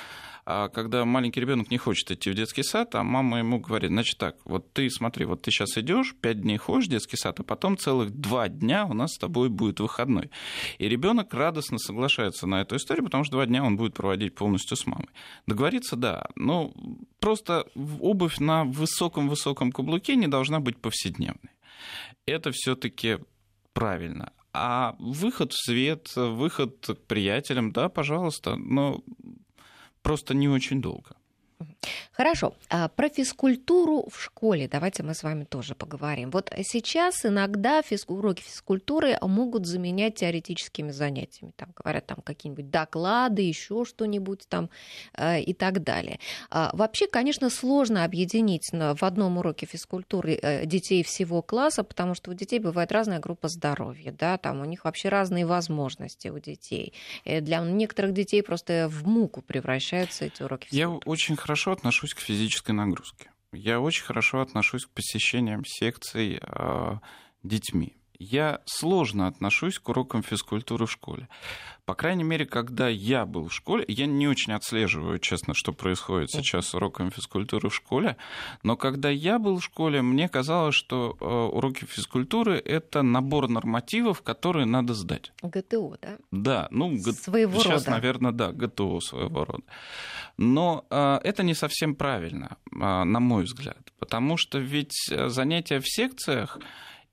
[0.47, 4.19] А когда маленький ребенок не хочет идти в детский сад, а мама ему говорит, значит
[4.19, 7.43] так, вот ты смотри, вот ты сейчас идешь, пять дней ходишь в детский сад, а
[7.43, 10.29] потом целых два дня у нас с тобой будет выходной.
[10.77, 14.77] И ребенок радостно соглашается на эту историю, потому что два дня он будет проводить полностью
[14.77, 15.10] с мамой.
[15.47, 16.71] Договориться, да, но
[17.19, 17.65] просто
[17.99, 21.53] обувь на высоком-высоком каблуке не должна быть повседневной.
[22.27, 23.17] Это все-таки
[23.73, 24.31] правильно.
[24.53, 29.03] А выход в свет, выход к приятелям, да, пожалуйста, но
[30.06, 31.15] просто не очень долго.
[32.12, 32.54] Хорошо.
[32.69, 36.32] А про физкультуру в школе давайте мы с вами тоже поговорим.
[36.32, 38.06] Вот сейчас иногда физ...
[38.08, 41.52] уроки физкультуры могут заменять теоретическими занятиями.
[41.56, 44.69] Там говорят там какие-нибудь доклады, еще что-нибудь там
[45.17, 46.19] э, и так далее.
[46.50, 52.32] А, вообще, конечно, сложно объединить в одном уроке физкультуры э, детей всего класса, потому что
[52.32, 56.93] у детей бывает разная группа здоровья, да, там у них вообще разные возможности у детей.
[57.26, 61.12] Э, для некоторых детей просто в муку превращаются эти уроки Я физкультуры.
[61.12, 63.32] очень хорошо отношусь к физической нагрузке.
[63.52, 67.00] Я очень хорошо отношусь к посещениям секций э,
[67.44, 67.96] детьми.
[68.19, 71.28] Я сложно отношусь к урокам физкультуры в школе.
[71.86, 76.32] По крайней мере, когда я был в школе, я не очень отслеживаю, честно, что происходит
[76.32, 78.17] сейчас с уроками физкультуры в школе,
[78.63, 84.23] но когда я был в школе, мне казалось, что э, уроки физкультуры— это набор нормативов,
[84.23, 85.32] которые надо сдать.
[85.43, 86.17] ГТО, да?
[86.32, 87.91] Да, ну, г- Своего сейчас, рода.
[87.91, 89.63] наверное, да, ГТО своего рода.
[90.38, 94.95] Но э, это не совсем правильно, э, на мой взгляд, потому что ведь
[95.28, 96.58] занятия в секциях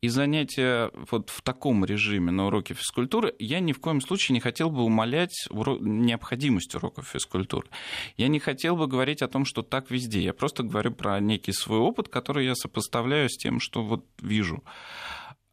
[0.03, 4.41] и занятия вот в таком режиме на уроке физкультуры, я ни в коем случае не
[4.41, 7.69] хотел бы умалять уро- необходимость уроков физкультуры.
[8.17, 10.21] Я не хотел бы говорить о том, что так везде.
[10.21, 14.65] Я просто говорю про некий свой опыт, который я сопоставляю с тем, что вот вижу.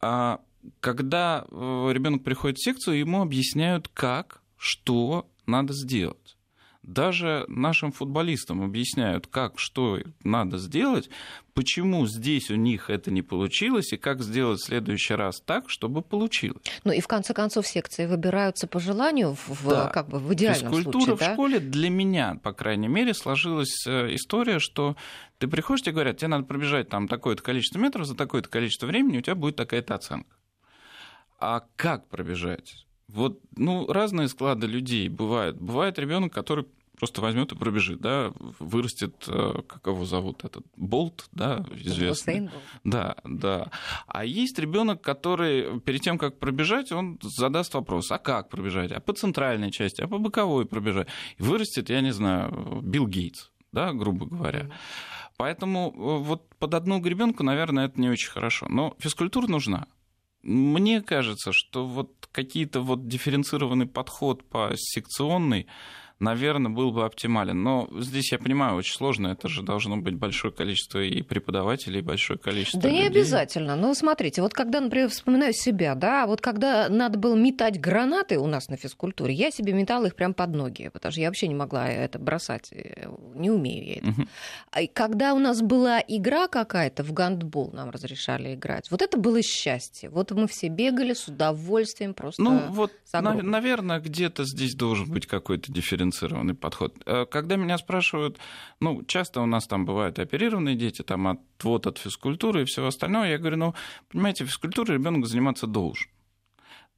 [0.00, 0.40] А
[0.80, 6.36] когда ребенок приходит в секцию, ему объясняют, как, что надо сделать.
[6.82, 11.10] Даже нашим футболистам объясняют, как, что надо сделать,
[11.52, 16.00] почему здесь у них это не получилось, и как сделать в следующий раз так, чтобы
[16.00, 16.62] получилось.
[16.84, 19.88] Ну и в конце концов секции выбираются по желанию в, Да.
[19.88, 21.32] как бы в идеальном Физкультура случае, в да?
[21.34, 24.96] школе для меня, по крайней мере, сложилась э, история, что
[25.38, 29.18] ты приходишь, тебе говорят, тебе надо пробежать там такое-то количество метров за такое-то количество времени,
[29.18, 30.34] у тебя будет такая-то оценка.
[31.38, 32.86] А как пробежать?
[33.12, 35.56] Вот, ну, разные склады людей бывают.
[35.58, 36.66] Бывает ребенок, который
[37.00, 42.50] просто возьмет и пробежит, да, вырастет, э, как его зовут, этот Болт, да, известный.
[42.84, 43.70] Да, да.
[44.06, 49.00] А есть ребенок, который перед тем, как пробежать, он задаст вопрос, а как пробежать, а
[49.00, 51.08] по центральной части, а по боковой пробежать.
[51.38, 54.70] И вырастет, я не знаю, Билл Гейтс, да, грубо говоря.
[55.38, 58.66] Поэтому э, вот под одну гребенку, наверное, это не очень хорошо.
[58.68, 59.86] Но физкультура нужна.
[60.42, 65.66] Мне кажется, что вот какие-то вот дифференцированный подход по секционной
[66.20, 67.62] наверное, был бы оптимален.
[67.62, 69.28] Но здесь я понимаю, очень сложно.
[69.28, 73.00] Это же должно быть большое количество и преподавателей, и большое количество Да людей.
[73.00, 73.74] не обязательно.
[73.74, 78.46] Ну, смотрите, вот когда, например, вспоминаю себя, да, вот когда надо было метать гранаты у
[78.46, 81.54] нас на физкультуре, я себе метала их прям под ноги, потому что я вообще не
[81.54, 82.70] могла это бросать.
[82.72, 84.08] Э, не умею я это.
[84.08, 84.28] Угу.
[84.72, 89.42] А когда у нас была игра какая-то, в гандбол нам разрешали играть, вот это было
[89.42, 90.10] счастье.
[90.10, 92.42] Вот мы все бегали с удовольствием просто.
[92.42, 96.94] Ну, вот, на, наверное, где-то здесь должен быть какой-то дифференциал дифференцированный подход.
[97.06, 98.38] Э, когда меня спрашивают,
[98.80, 103.24] ну, часто у нас там бывают оперированные дети, там отвод от физкультуры и всего остального,
[103.24, 103.74] я говорю, ну,
[104.10, 106.08] понимаете, физкультурой ребенок заниматься должен.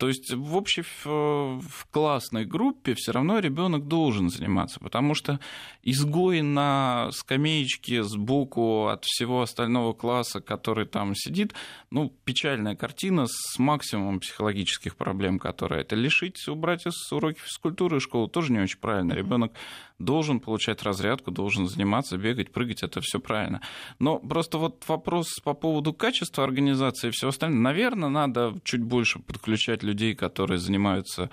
[0.02, 5.38] То есть в общей в классной группе все равно ребенок должен заниматься, потому что
[5.84, 11.54] изгой на скамеечке сбоку от всего остального класса, который там сидит,
[11.90, 18.02] ну, печальная картина с максимумом психологических проблем, которые это лишить, убрать из уроки физкультуры из
[18.02, 19.12] школы тоже не очень правильно.
[19.12, 19.52] Ребенок
[20.00, 23.60] должен получать разрядку, должен заниматься, бегать, прыгать, это все правильно.
[23.98, 29.20] Но просто вот вопрос по поводу качества организации и всего остального, наверное, надо чуть больше
[29.20, 31.30] подключать людей, которые занимаются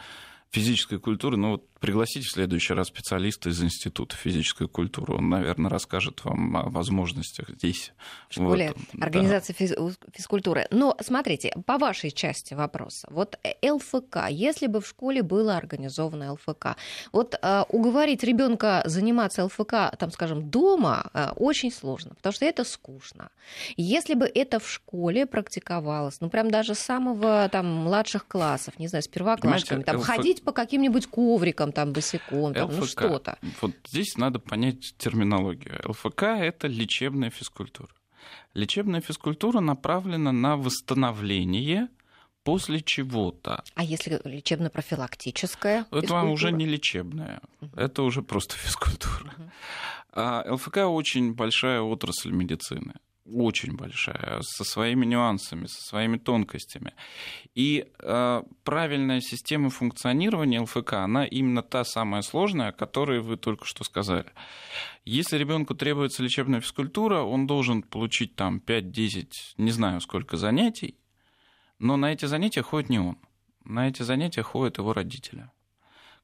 [0.51, 1.37] физической культуры.
[1.37, 5.15] Ну вот пригласите в следующий раз специалиста из Института физической культуры.
[5.15, 7.93] Он, наверное, расскажет вам о возможностях здесь.
[8.29, 9.91] В школе вот, организации да.
[10.13, 10.67] физкультуры.
[10.71, 13.07] Но смотрите, по вашей части вопроса.
[13.11, 16.75] Вот ЛФК, если бы в школе было организовано ЛФК,
[17.11, 22.63] вот э, уговорить ребенка заниматься ЛФК, там, скажем, дома э, очень сложно, потому что это
[22.63, 23.29] скучно.
[23.77, 28.87] Если бы это в школе практиковалось, ну прям даже с самого там младших классов, не
[28.87, 30.05] знаю, с первоклашками, там ЛФ...
[30.05, 33.39] ходить по каким-нибудь коврикам, босиком, там, босиком, там, ну что-то.
[33.61, 35.81] Вот здесь надо понять терминологию.
[35.85, 37.89] ЛФК– это лечебная физкультура.
[38.53, 41.87] Лечебная физкультура направлена на восстановление
[42.43, 43.63] после чего-то.
[43.75, 45.81] А если лечебно-профилактическая?
[45.91, 46.31] Это физкультура?
[46.31, 47.71] уже не лечебная, угу.
[47.75, 49.33] это уже просто физкультура.
[49.37, 49.51] Угу.
[50.13, 52.93] А ЛФК очень большая отрасль медицины
[53.31, 56.93] очень большая, со своими нюансами, со своими тонкостями.
[57.55, 63.65] И э, правильная система функционирования ЛФК, она именно та самая сложная, о которой вы только
[63.65, 64.31] что сказали.
[65.05, 70.97] Если ребенку требуется лечебная физкультура, он должен получить там 5-10, не знаю сколько занятий,
[71.79, 73.17] но на эти занятия ходит не он.
[73.63, 75.49] На эти занятия ходят его родители,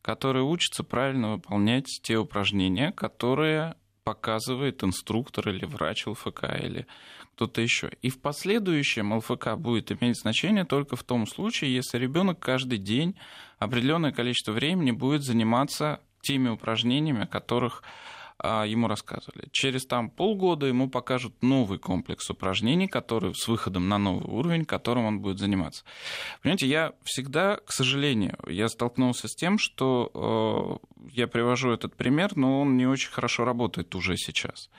[0.02, 6.86] которые учатся правильно выполнять те упражнения, которые показывает инструктор или врач ЛФК или
[7.34, 7.90] кто-то еще.
[8.04, 13.16] И в последующем ЛФК будет иметь значение только в том случае, если ребенок каждый день
[13.58, 17.82] определенное количество времени будет заниматься теми упражнениями, о которых
[18.44, 19.48] ему рассказывали.
[19.52, 25.06] Через там полгода ему покажут новый комплекс упражнений, который с выходом на новый уровень, которым
[25.06, 25.84] он будет заниматься.
[26.42, 32.36] Понимаете, я всегда, к сожалению, я столкнулся с тем, что э, я привожу этот пример,
[32.36, 34.70] но он не очень хорошо работает уже сейчас.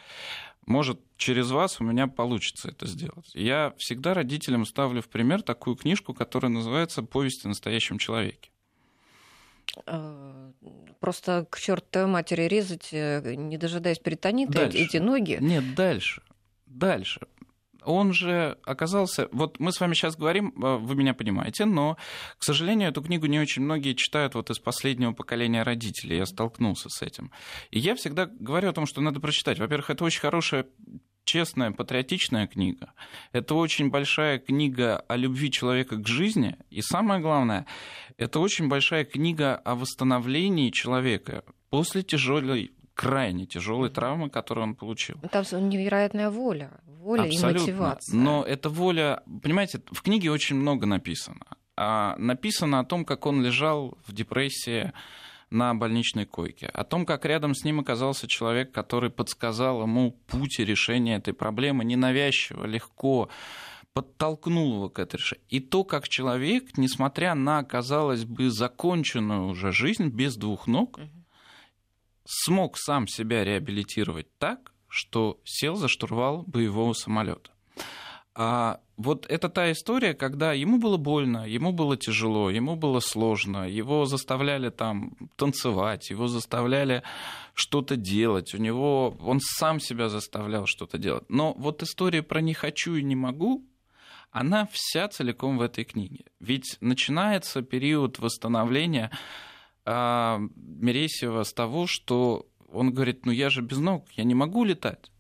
[0.67, 3.31] Может, через вас у меня получится это сделать.
[3.35, 8.51] Я всегда родителям ставлю в пример такую книжку, которая называется «Повесть о настоящем человеке».
[9.87, 10.53] Э,
[11.01, 15.39] просто к чертовой матери резать, э, не дожидаясь перитонита, эти ноги.
[15.41, 16.23] Нет, дальше.
[16.67, 17.21] Дальше.
[17.83, 19.29] Он же оказался...
[19.31, 21.97] Вот мы с вами сейчас говорим, э, вы меня понимаете, но,
[22.39, 26.17] к сожалению, эту книгу не очень многие читают вот из последнего поколения родителей.
[26.17, 27.31] Я столкнулся с этим.
[27.71, 29.59] И я всегда говорю о том, что надо прочитать.
[29.59, 30.67] Во-первых, это очень хорошая
[31.27, 32.93] честная, патриотичная книга.
[33.33, 36.57] Это очень большая книга о любви человека к жизни.
[36.71, 37.67] И самое главное,
[38.17, 45.17] это очень большая книга о восстановлении человека после тяжелой крайне тяжелой травмы, которую он получил.
[45.31, 47.59] Там невероятная воля, воля Абсолютно.
[47.59, 48.17] и мотивация.
[48.17, 51.45] Но эта воля, понимаете, в книге очень много написано.
[51.77, 54.93] А написано о том, как он лежал в депрессии,
[55.51, 60.59] на больничной койке, о том, как рядом с ним оказался человек, который подсказал ему путь
[60.59, 63.29] решения этой проблемы ненавязчиво, легко,
[63.93, 65.45] подтолкнул его к этой решению.
[65.49, 71.01] И то, как человек, несмотря на, казалось бы, законченную уже жизнь без двух ног,
[72.25, 77.51] смог сам себя реабилитировать так, что сел за штурвал боевого самолета.
[78.35, 83.69] А вот это та история, когда ему было больно, ему было тяжело, ему было сложно,
[83.69, 87.03] его заставляли там танцевать, его заставляли
[87.55, 91.25] что-то делать, у него он сам себя заставлял что-то делать.
[91.29, 93.67] Но вот история про не хочу и не могу,
[94.31, 96.25] она вся целиком в этой книге.
[96.41, 99.11] Ведь начинается период восстановления
[99.85, 104.65] э, Мересьева с того, что он говорит, ну я же без ног, я не могу
[104.65, 105.11] летать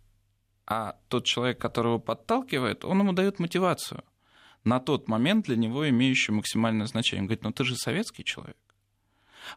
[0.67, 4.03] а тот человек, которого подталкивает, он ему дает мотивацию.
[4.65, 7.23] на тот момент для него имеющую максимальное значение.
[7.23, 8.57] Он говорит, ну ты же советский человек.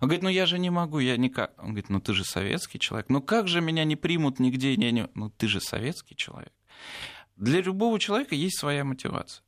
[0.01, 1.51] Он говорит, ну я же не могу, я никак.
[1.57, 3.09] Он говорит, ну ты же советский человек.
[3.09, 4.73] Ну как же меня не примут нигде?
[4.73, 5.09] Я не...
[5.15, 6.53] Ну ты же советский человек.
[7.37, 9.43] Для любого человека есть своя мотивация.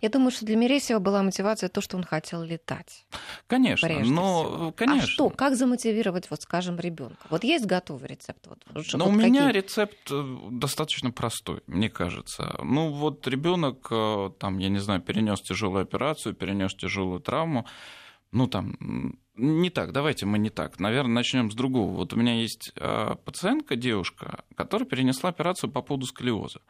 [0.00, 3.06] Я думаю, что для Мересиева была мотивация то, что он хотел летать.
[3.46, 4.72] Конечно, но всего.
[4.72, 5.04] конечно.
[5.04, 7.26] А что, как замотивировать, вот, скажем, ребенка?
[7.30, 8.46] Вот есть готовый рецепт?
[8.46, 9.62] Вот, но вот у меня какие?
[9.62, 12.58] рецепт э, достаточно простой, мне кажется.
[12.62, 17.66] Ну вот ребенок, э, там, я не знаю, перенес тяжелую операцию, перенес тяжелую травму,
[18.32, 18.76] ну там
[19.36, 20.80] не так, давайте мы не так.
[20.80, 21.94] Наверное, начнем с другого.
[21.94, 26.60] Вот у меня есть э, пациентка, девушка, которая перенесла операцию по поводу сколиоза.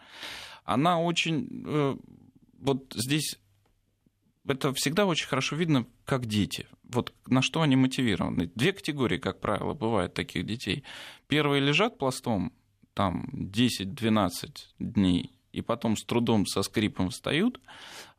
[0.65, 1.99] Она очень
[2.59, 3.39] вот здесь
[4.47, 6.67] это всегда очень хорошо видно, как дети.
[6.85, 8.51] Вот на что они мотивированы.
[8.55, 10.85] Две категории, как правило, бывают таких детей.
[11.27, 12.53] Первые лежат пластом
[12.95, 14.31] там 10-12
[14.79, 17.61] дней, и потом с трудом, со скрипом встают.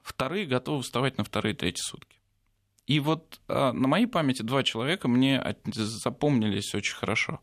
[0.01, 2.17] Вторые готовы вставать на вторые-третьи сутки.
[2.85, 7.39] И вот а, на моей памяти два человека мне запомнились очень хорошо.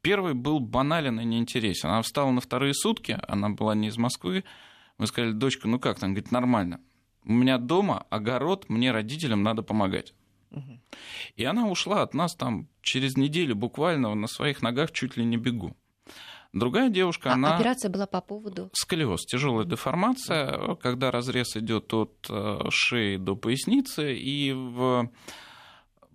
[0.00, 1.90] Первый был банален и неинтересен.
[1.90, 4.44] Она встала на вторые сутки, она была не из Москвы,
[4.98, 6.14] мы сказали, дочка, ну как там?
[6.14, 6.80] Говорит, нормально.
[7.24, 10.14] У меня дома огород, мне родителям надо помогать.
[11.34, 15.36] И она ушла от нас там через неделю буквально на своих ногах чуть ли не
[15.36, 15.76] бегу.
[16.52, 17.56] Другая девушка, а она...
[17.56, 18.70] Операция была по поводу?
[18.72, 25.10] Сколиоз, тяжелая деформация, когда разрез идет от э, шеи до поясницы, и в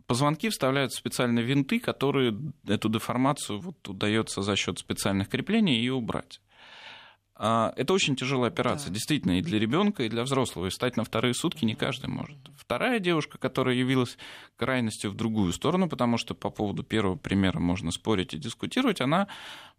[0.07, 2.35] позвонки вставляют специальные винты, которые
[2.67, 6.41] эту деформацию вот удается за счет специальных креплений ее убрать.
[7.43, 8.93] А, это очень тяжелая операция, да.
[8.93, 10.67] действительно, и для ребенка, и для взрослого.
[10.67, 12.37] И встать на вторые сутки не каждый может.
[12.55, 14.19] Вторая девушка, которая явилась
[14.57, 19.27] крайностью в другую сторону, потому что по поводу первого примера можно спорить и дискутировать, она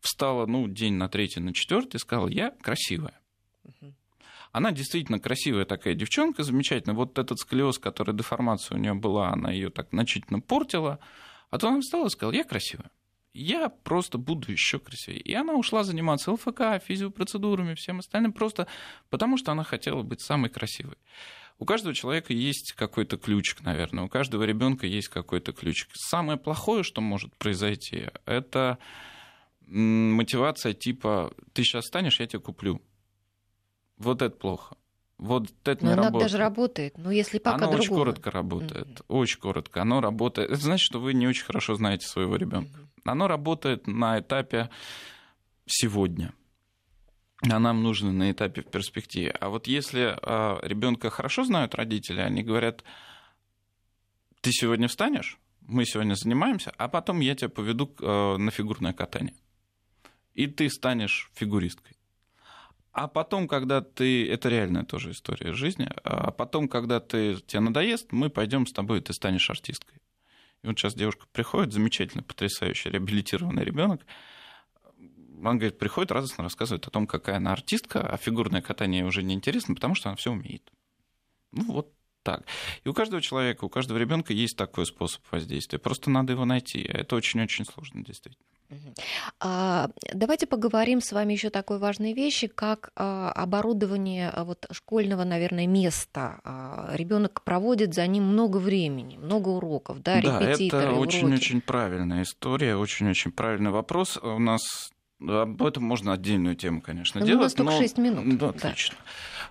[0.00, 3.20] встала, ну, день на третий, на четвертый и сказала, я красивая.
[4.50, 6.96] Она действительно красивая такая девчонка, замечательная.
[6.96, 10.98] Вот этот сколиоз, который деформация у нее была, она ее так значительно портила.
[11.50, 12.90] А то она встала и сказала, я красивая
[13.34, 15.20] я просто буду еще красивее.
[15.20, 18.66] И она ушла заниматься ЛФК, физиопроцедурами, всем остальным, просто
[19.10, 20.96] потому что она хотела быть самой красивой.
[21.58, 25.90] У каждого человека есть какой-то ключик, наверное, у каждого ребенка есть какой-то ключик.
[25.94, 28.78] Самое плохое, что может произойти, это
[29.60, 32.82] мотивация типа «ты сейчас станешь, я тебе куплю».
[33.96, 34.76] Вот это плохо.
[35.22, 36.22] Вот это но не работает.
[36.22, 37.80] даже работает, но если пока Она другого.
[37.80, 39.04] очень коротко работает, mm-hmm.
[39.06, 39.82] очень коротко.
[39.82, 40.50] Оно работает.
[40.50, 42.80] Это значит, что вы не очень хорошо знаете своего ребенка.
[42.80, 43.02] Mm-hmm.
[43.04, 44.68] Оно работает на этапе
[45.64, 46.32] сегодня
[47.50, 49.30] а нам нужно на этапе в перспективе.
[49.30, 52.84] А вот если а, ребенка хорошо знают родители, они говорят,
[54.40, 59.34] ты сегодня встанешь, мы сегодня занимаемся, а потом я тебя поведу а, на фигурное катание.
[60.34, 61.96] И ты станешь фигуристкой.
[62.92, 64.28] А потом, когда ты...
[64.30, 65.88] Это реальная тоже история жизни.
[66.04, 67.36] А потом, когда ты...
[67.36, 69.98] тебе надоест, мы пойдем с тобой, и ты станешь артисткой.
[70.62, 74.06] И вот сейчас девушка приходит, замечательно, потрясающий, реабилитированный ребенок.
[75.44, 79.34] Он говорит, приходит, радостно рассказывает о том, какая она артистка, а фигурное катание уже не
[79.34, 80.70] интересно, потому что она все умеет.
[81.50, 82.44] Ну вот так.
[82.84, 85.78] И у каждого человека, у каждого ребенка есть такой способ воздействия.
[85.78, 86.80] Просто надо его найти.
[86.82, 88.46] Это очень-очень сложно, действительно.
[89.40, 95.24] А, давайте поговорим с вами еще такой важной вещи, как а, оборудование а, вот, школьного,
[95.24, 96.40] наверное, места.
[96.92, 103.32] Ребенок проводит за ним много времени, много уроков, да, да это очень-очень правильная история, очень-очень
[103.32, 104.18] правильный вопрос.
[104.22, 107.40] У нас об этом можно отдельную тему, конечно, но ну, делать.
[107.40, 107.78] У нас только но...
[107.78, 108.38] 6 минут.
[108.38, 108.96] Да, отлично.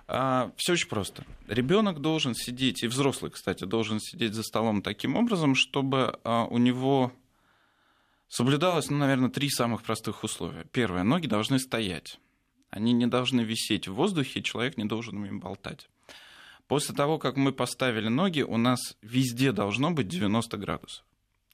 [0.08, 0.50] Да.
[0.56, 1.24] Все очень просто.
[1.48, 7.12] Ребенок должен сидеть, и взрослый, кстати, должен сидеть за столом таким образом, чтобы у него
[8.34, 10.64] Соблюдалось, ну, наверное, три самых простых условия.
[10.72, 12.18] Первое, ноги должны стоять.
[12.70, 15.90] Они не должны висеть в воздухе, человек не должен им болтать.
[16.66, 21.04] После того, как мы поставили ноги, у нас везде должно быть 90 градусов.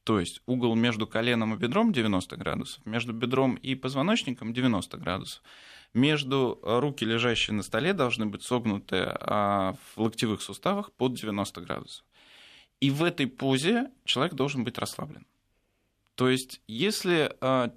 [0.05, 5.43] То есть угол между коленом и бедром 90 градусов, между бедром и позвоночником 90 градусов.
[5.95, 12.05] Между руки, лежащие на столе, должны быть согнуты а, в локтевых суставах под 90 градусов.
[12.79, 15.27] И в этой позе человек должен быть расслаблен.
[16.19, 17.73] То есть, если а,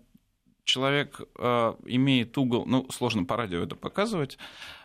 [0.64, 4.40] человек а, имеет угол, ну, сложно по радио это показывать,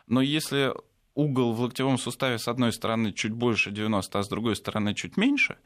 [0.06, 0.74] но если
[1.14, 5.16] угол в локтевом суставе с одной стороны чуть больше 90, а с другой стороны чуть
[5.16, 5.56] меньше,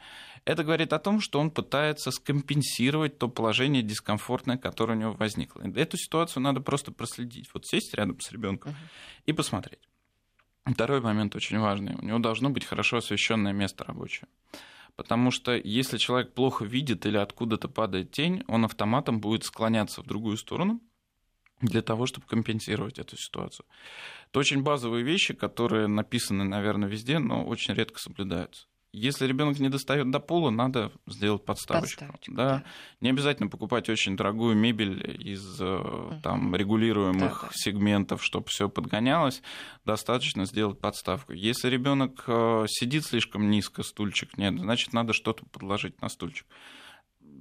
[0.45, 5.61] это говорит о том, что он пытается скомпенсировать то положение дискомфортное, которое у него возникло.
[5.75, 9.25] Эту ситуацию надо просто проследить, вот сесть рядом с ребенком uh-huh.
[9.27, 9.81] и посмотреть.
[10.65, 11.97] Второй момент очень важный.
[11.97, 14.29] У него должно быть хорошо освещенное место рабочее.
[15.01, 20.07] Потому что если человек плохо видит или откуда-то падает тень, он автоматом будет склоняться в
[20.07, 20.83] другую сторону,
[21.63, 23.65] для того, чтобы компенсировать эту ситуацию.
[24.29, 28.67] Это очень базовые вещи, которые написаны, наверное, везде, но очень редко соблюдаются.
[28.93, 32.01] Если ребенок не достает до пола, надо сделать подставочку.
[32.01, 32.49] подставочку да.
[32.49, 32.65] да.
[33.01, 36.21] Не обязательно покупать очень дорогую мебель из угу.
[36.23, 37.53] там, регулируемых да, да.
[37.53, 39.43] сегментов, чтобы все подгонялось.
[39.85, 41.33] Достаточно сделать подставку.
[41.33, 46.47] Если ребенок э, сидит слишком низко, стульчик нет, значит, надо что-то подложить на стульчик.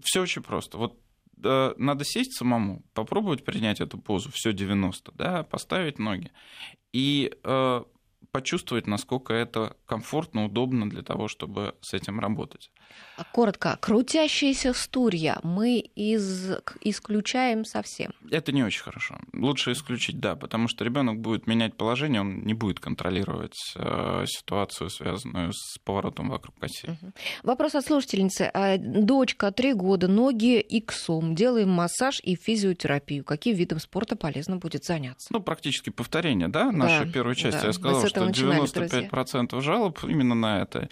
[0.04, 0.78] Все очень просто.
[0.78, 1.00] Вот
[1.42, 6.32] надо сесть самому, попробовать принять эту позу, все 90, да, поставить ноги.
[6.92, 7.84] И э,
[8.32, 12.70] почувствовать, насколько это комфортно, удобно для того, чтобы с этим работать.
[13.18, 16.52] А коротко, крутящиеся стулья мы из...
[16.82, 18.14] исключаем совсем.
[18.32, 19.20] Это не очень хорошо.
[19.34, 24.90] Лучше исключить, да, потому что ребенок будет менять положение, он не будет контролировать э, ситуацию,
[24.90, 26.88] связанную с поворотом вокруг оси.
[26.88, 27.14] Угу.
[27.44, 28.50] Вопрос от слушательницы.
[28.54, 33.24] А, дочка, три года, ноги иксом, делаем массаж и физиотерапию.
[33.24, 35.28] Каким видом спорта полезно будет заняться?
[35.32, 37.60] Ну, практически повторение, да, нашей да, первой части.
[37.60, 37.68] Да.
[37.68, 39.62] Я сказал, что 95% друзья.
[39.62, 40.90] жалоб именно на это.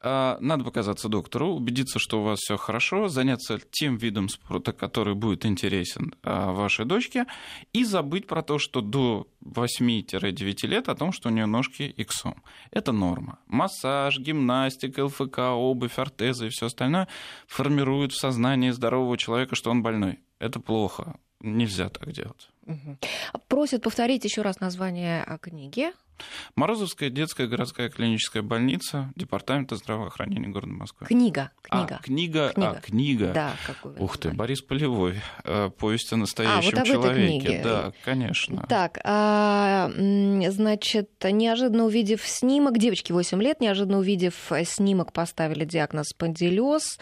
[0.00, 5.14] А, надо показаться доктору, убедиться, что у вас все хорошо, заняться тем видом спорта, который
[5.14, 7.26] будет интересен а, вашей дочке,
[7.72, 12.42] и забыть про то, что до 8-9 лет о том, что у нее ножки иксом.
[12.70, 13.40] Это норма.
[13.46, 17.08] Массаж, гимнастика, ЛФК, обувь, ортезы и все остальное
[17.48, 20.20] формируют в сознании здорового человека, что он больной.
[20.38, 21.18] Это плохо.
[21.40, 22.50] Нельзя так делать.
[22.66, 22.98] Угу.
[23.48, 25.92] Просят повторить еще раз название книги.
[26.56, 31.06] Морозовская детская городская клиническая больница Департамента здравоохранения города Москвы.
[31.06, 31.50] Книга.
[31.62, 31.96] Книга.
[31.96, 32.52] А, книга.
[32.54, 32.70] книга.
[32.70, 33.32] А, книга.
[33.32, 35.20] Да, какой Ух ты, Борис Полевой.
[35.44, 37.60] Э, повесть о настоящем а, вот человеке.
[37.62, 38.64] Да, конечно.
[38.68, 46.98] Так, а, значит, неожиданно увидев снимок, девочке 8 лет, неожиданно увидев снимок, поставили диагноз спондилоз.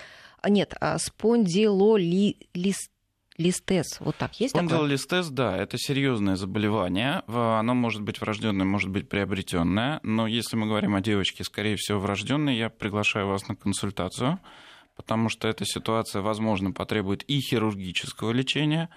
[0.48, 2.90] Нет, а, спондилолист
[3.38, 7.22] листез, вот так есть Спондилолистез, да, это серьезное заболевание.
[7.26, 10.00] Оно может быть врожденное, может быть приобретенное.
[10.02, 14.38] Но если мы говорим о девочке, скорее всего, врожденной, я приглашаю вас на консультацию,
[14.96, 18.88] потому что эта ситуация, возможно, потребует и хирургического лечения,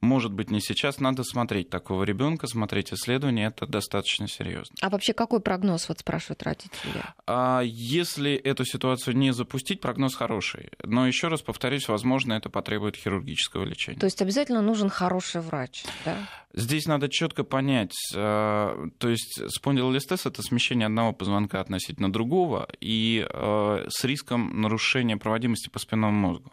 [0.00, 1.00] может быть, не сейчас.
[1.00, 4.74] Надо смотреть такого ребенка, смотреть исследования, это достаточно серьезно.
[4.80, 7.02] А вообще какой прогноз, вот спрашивают родители?
[7.26, 10.70] А если эту ситуацию не запустить, прогноз хороший.
[10.82, 13.98] Но еще раз повторюсь, возможно, это потребует хирургического лечения.
[13.98, 16.16] То есть обязательно нужен хороший врач, да?
[16.56, 23.26] Здесь надо четко понять, э, то есть спондилолистез– это смещение одного позвонка относительно другого и
[23.28, 26.52] э, с риском нарушения проводимости по спинному мозгу.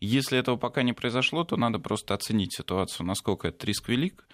[0.00, 4.26] Если этого пока не произошло, то надо просто оценить ситуацию, насколько этот риск велик,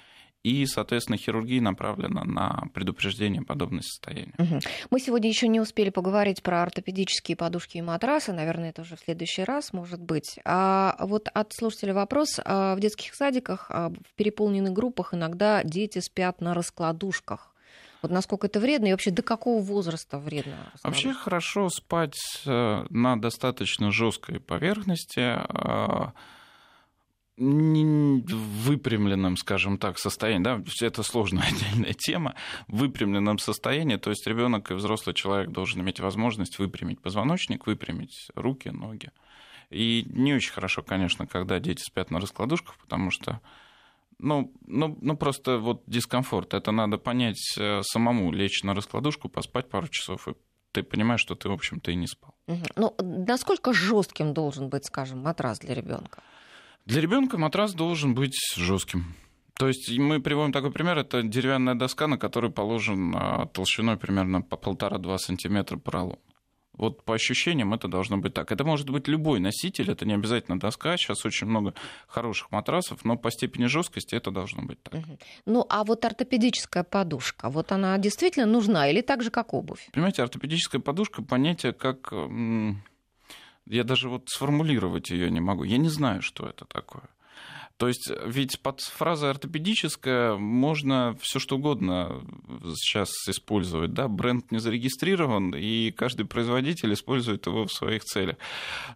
[0.45, 4.33] и, соответственно, хирургия направлена на предупреждение подобных состояний.
[4.39, 4.61] Угу.
[4.91, 9.01] Мы сегодня еще не успели поговорить про ортопедические подушки и матрасы, наверное, это уже в
[9.01, 10.39] следующий раз, может быть.
[10.45, 12.41] А вот от слушателя вопрос.
[12.45, 17.53] А в детских садиках, а в переполненных группах иногда дети спят на раскладушках.
[18.01, 20.55] Вот насколько это вредно и вообще до какого возраста вредно?
[20.85, 26.13] Вообще хорошо спать э, на достаточно жесткой поверхности, а,
[27.39, 32.35] выпрямленном, скажем так, состоянии, да, это сложная отдельная тема,
[32.67, 38.29] в выпрямленном состоянии, то есть ребенок и взрослый человек должен иметь возможность выпрямить позвоночник, выпрямить
[38.35, 39.11] руки, ноги.
[39.71, 43.41] И не очень хорошо, конечно, когда дети спят на раскладушках, потому что
[44.19, 46.53] ну, ну, ну, просто вот дискомфорт.
[46.53, 50.35] Это надо понять э, самому, лечь на раскладушку, поспать пару часов, и
[50.73, 52.35] ты понимаешь, что ты, в общем-то, и не спал.
[52.75, 56.23] Ну, насколько жестким должен быть, скажем, матрас для ребенка?
[56.89, 59.15] Для ребенка матрас должен быть жестким.
[59.59, 64.41] То есть мы приводим такой пример, это деревянная доска, на которой положен а, толщиной примерно
[64.41, 66.19] по полтора-два сантиметра поролон.
[66.73, 68.53] Вот по ощущениям это должно быть так.
[68.53, 70.97] Это может быть любой носитель, это не обязательно доска.
[70.97, 71.75] Сейчас очень много
[72.07, 75.03] хороших матрасов, но по степени жесткости это должно быть так.
[75.45, 79.91] Ну, а вот ортопедическая подушка, вот она действительно нужна или так же, как обувь?
[79.93, 82.15] Понимаете, ортопедическая подушка понятие как
[83.71, 85.65] я даже вот сформулировать ее не могу.
[85.65, 87.09] Я не знаю, что это такое.
[87.79, 92.25] То есть ведь под фразой ортопедическая можно все что угодно
[92.75, 93.95] сейчас использовать.
[93.95, 94.09] Да?
[94.09, 98.37] Бренд не зарегистрирован, и каждый производитель использует его в своих целях.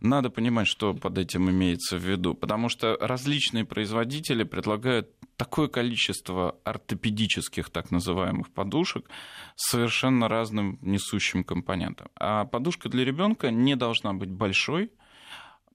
[0.00, 6.56] Надо понимать, что под этим имеется в виду, потому что различные производители предлагают такое количество
[6.64, 9.08] ортопедических так называемых подушек
[9.54, 12.08] с совершенно разным несущим компонентом.
[12.16, 14.90] А подушка для ребенка не должна быть большой,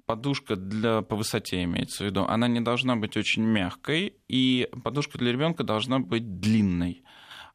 [0.08, 5.20] подушка для, по высоте имеется в виду, она не должна быть очень мягкой, и подушка
[5.20, 7.04] для ребенка должна быть длинной.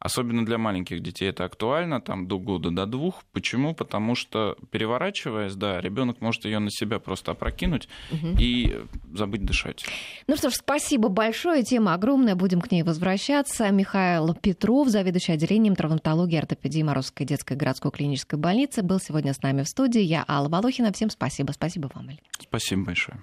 [0.03, 3.23] Особенно для маленьких детей это актуально, там до года, до двух.
[3.33, 3.73] Почему?
[3.73, 8.37] Потому что переворачиваясь, да, ребенок может ее на себя просто опрокинуть угу.
[8.37, 8.85] и
[9.15, 9.85] забыть дышать.
[10.27, 11.63] Ну что ж, спасибо большое.
[11.63, 13.71] Тема огромная, будем к ней возвращаться.
[13.71, 19.41] Михаил Петров, заведующий отделением травматологии и ортопедии Морозской детской городской клинической больницы, был сегодня с
[19.41, 20.01] нами в студии.
[20.01, 20.93] Я Алла Волохина.
[20.93, 21.53] Всем спасибо.
[21.53, 22.21] Спасибо вам, Эль.
[22.41, 23.23] Спасибо большое.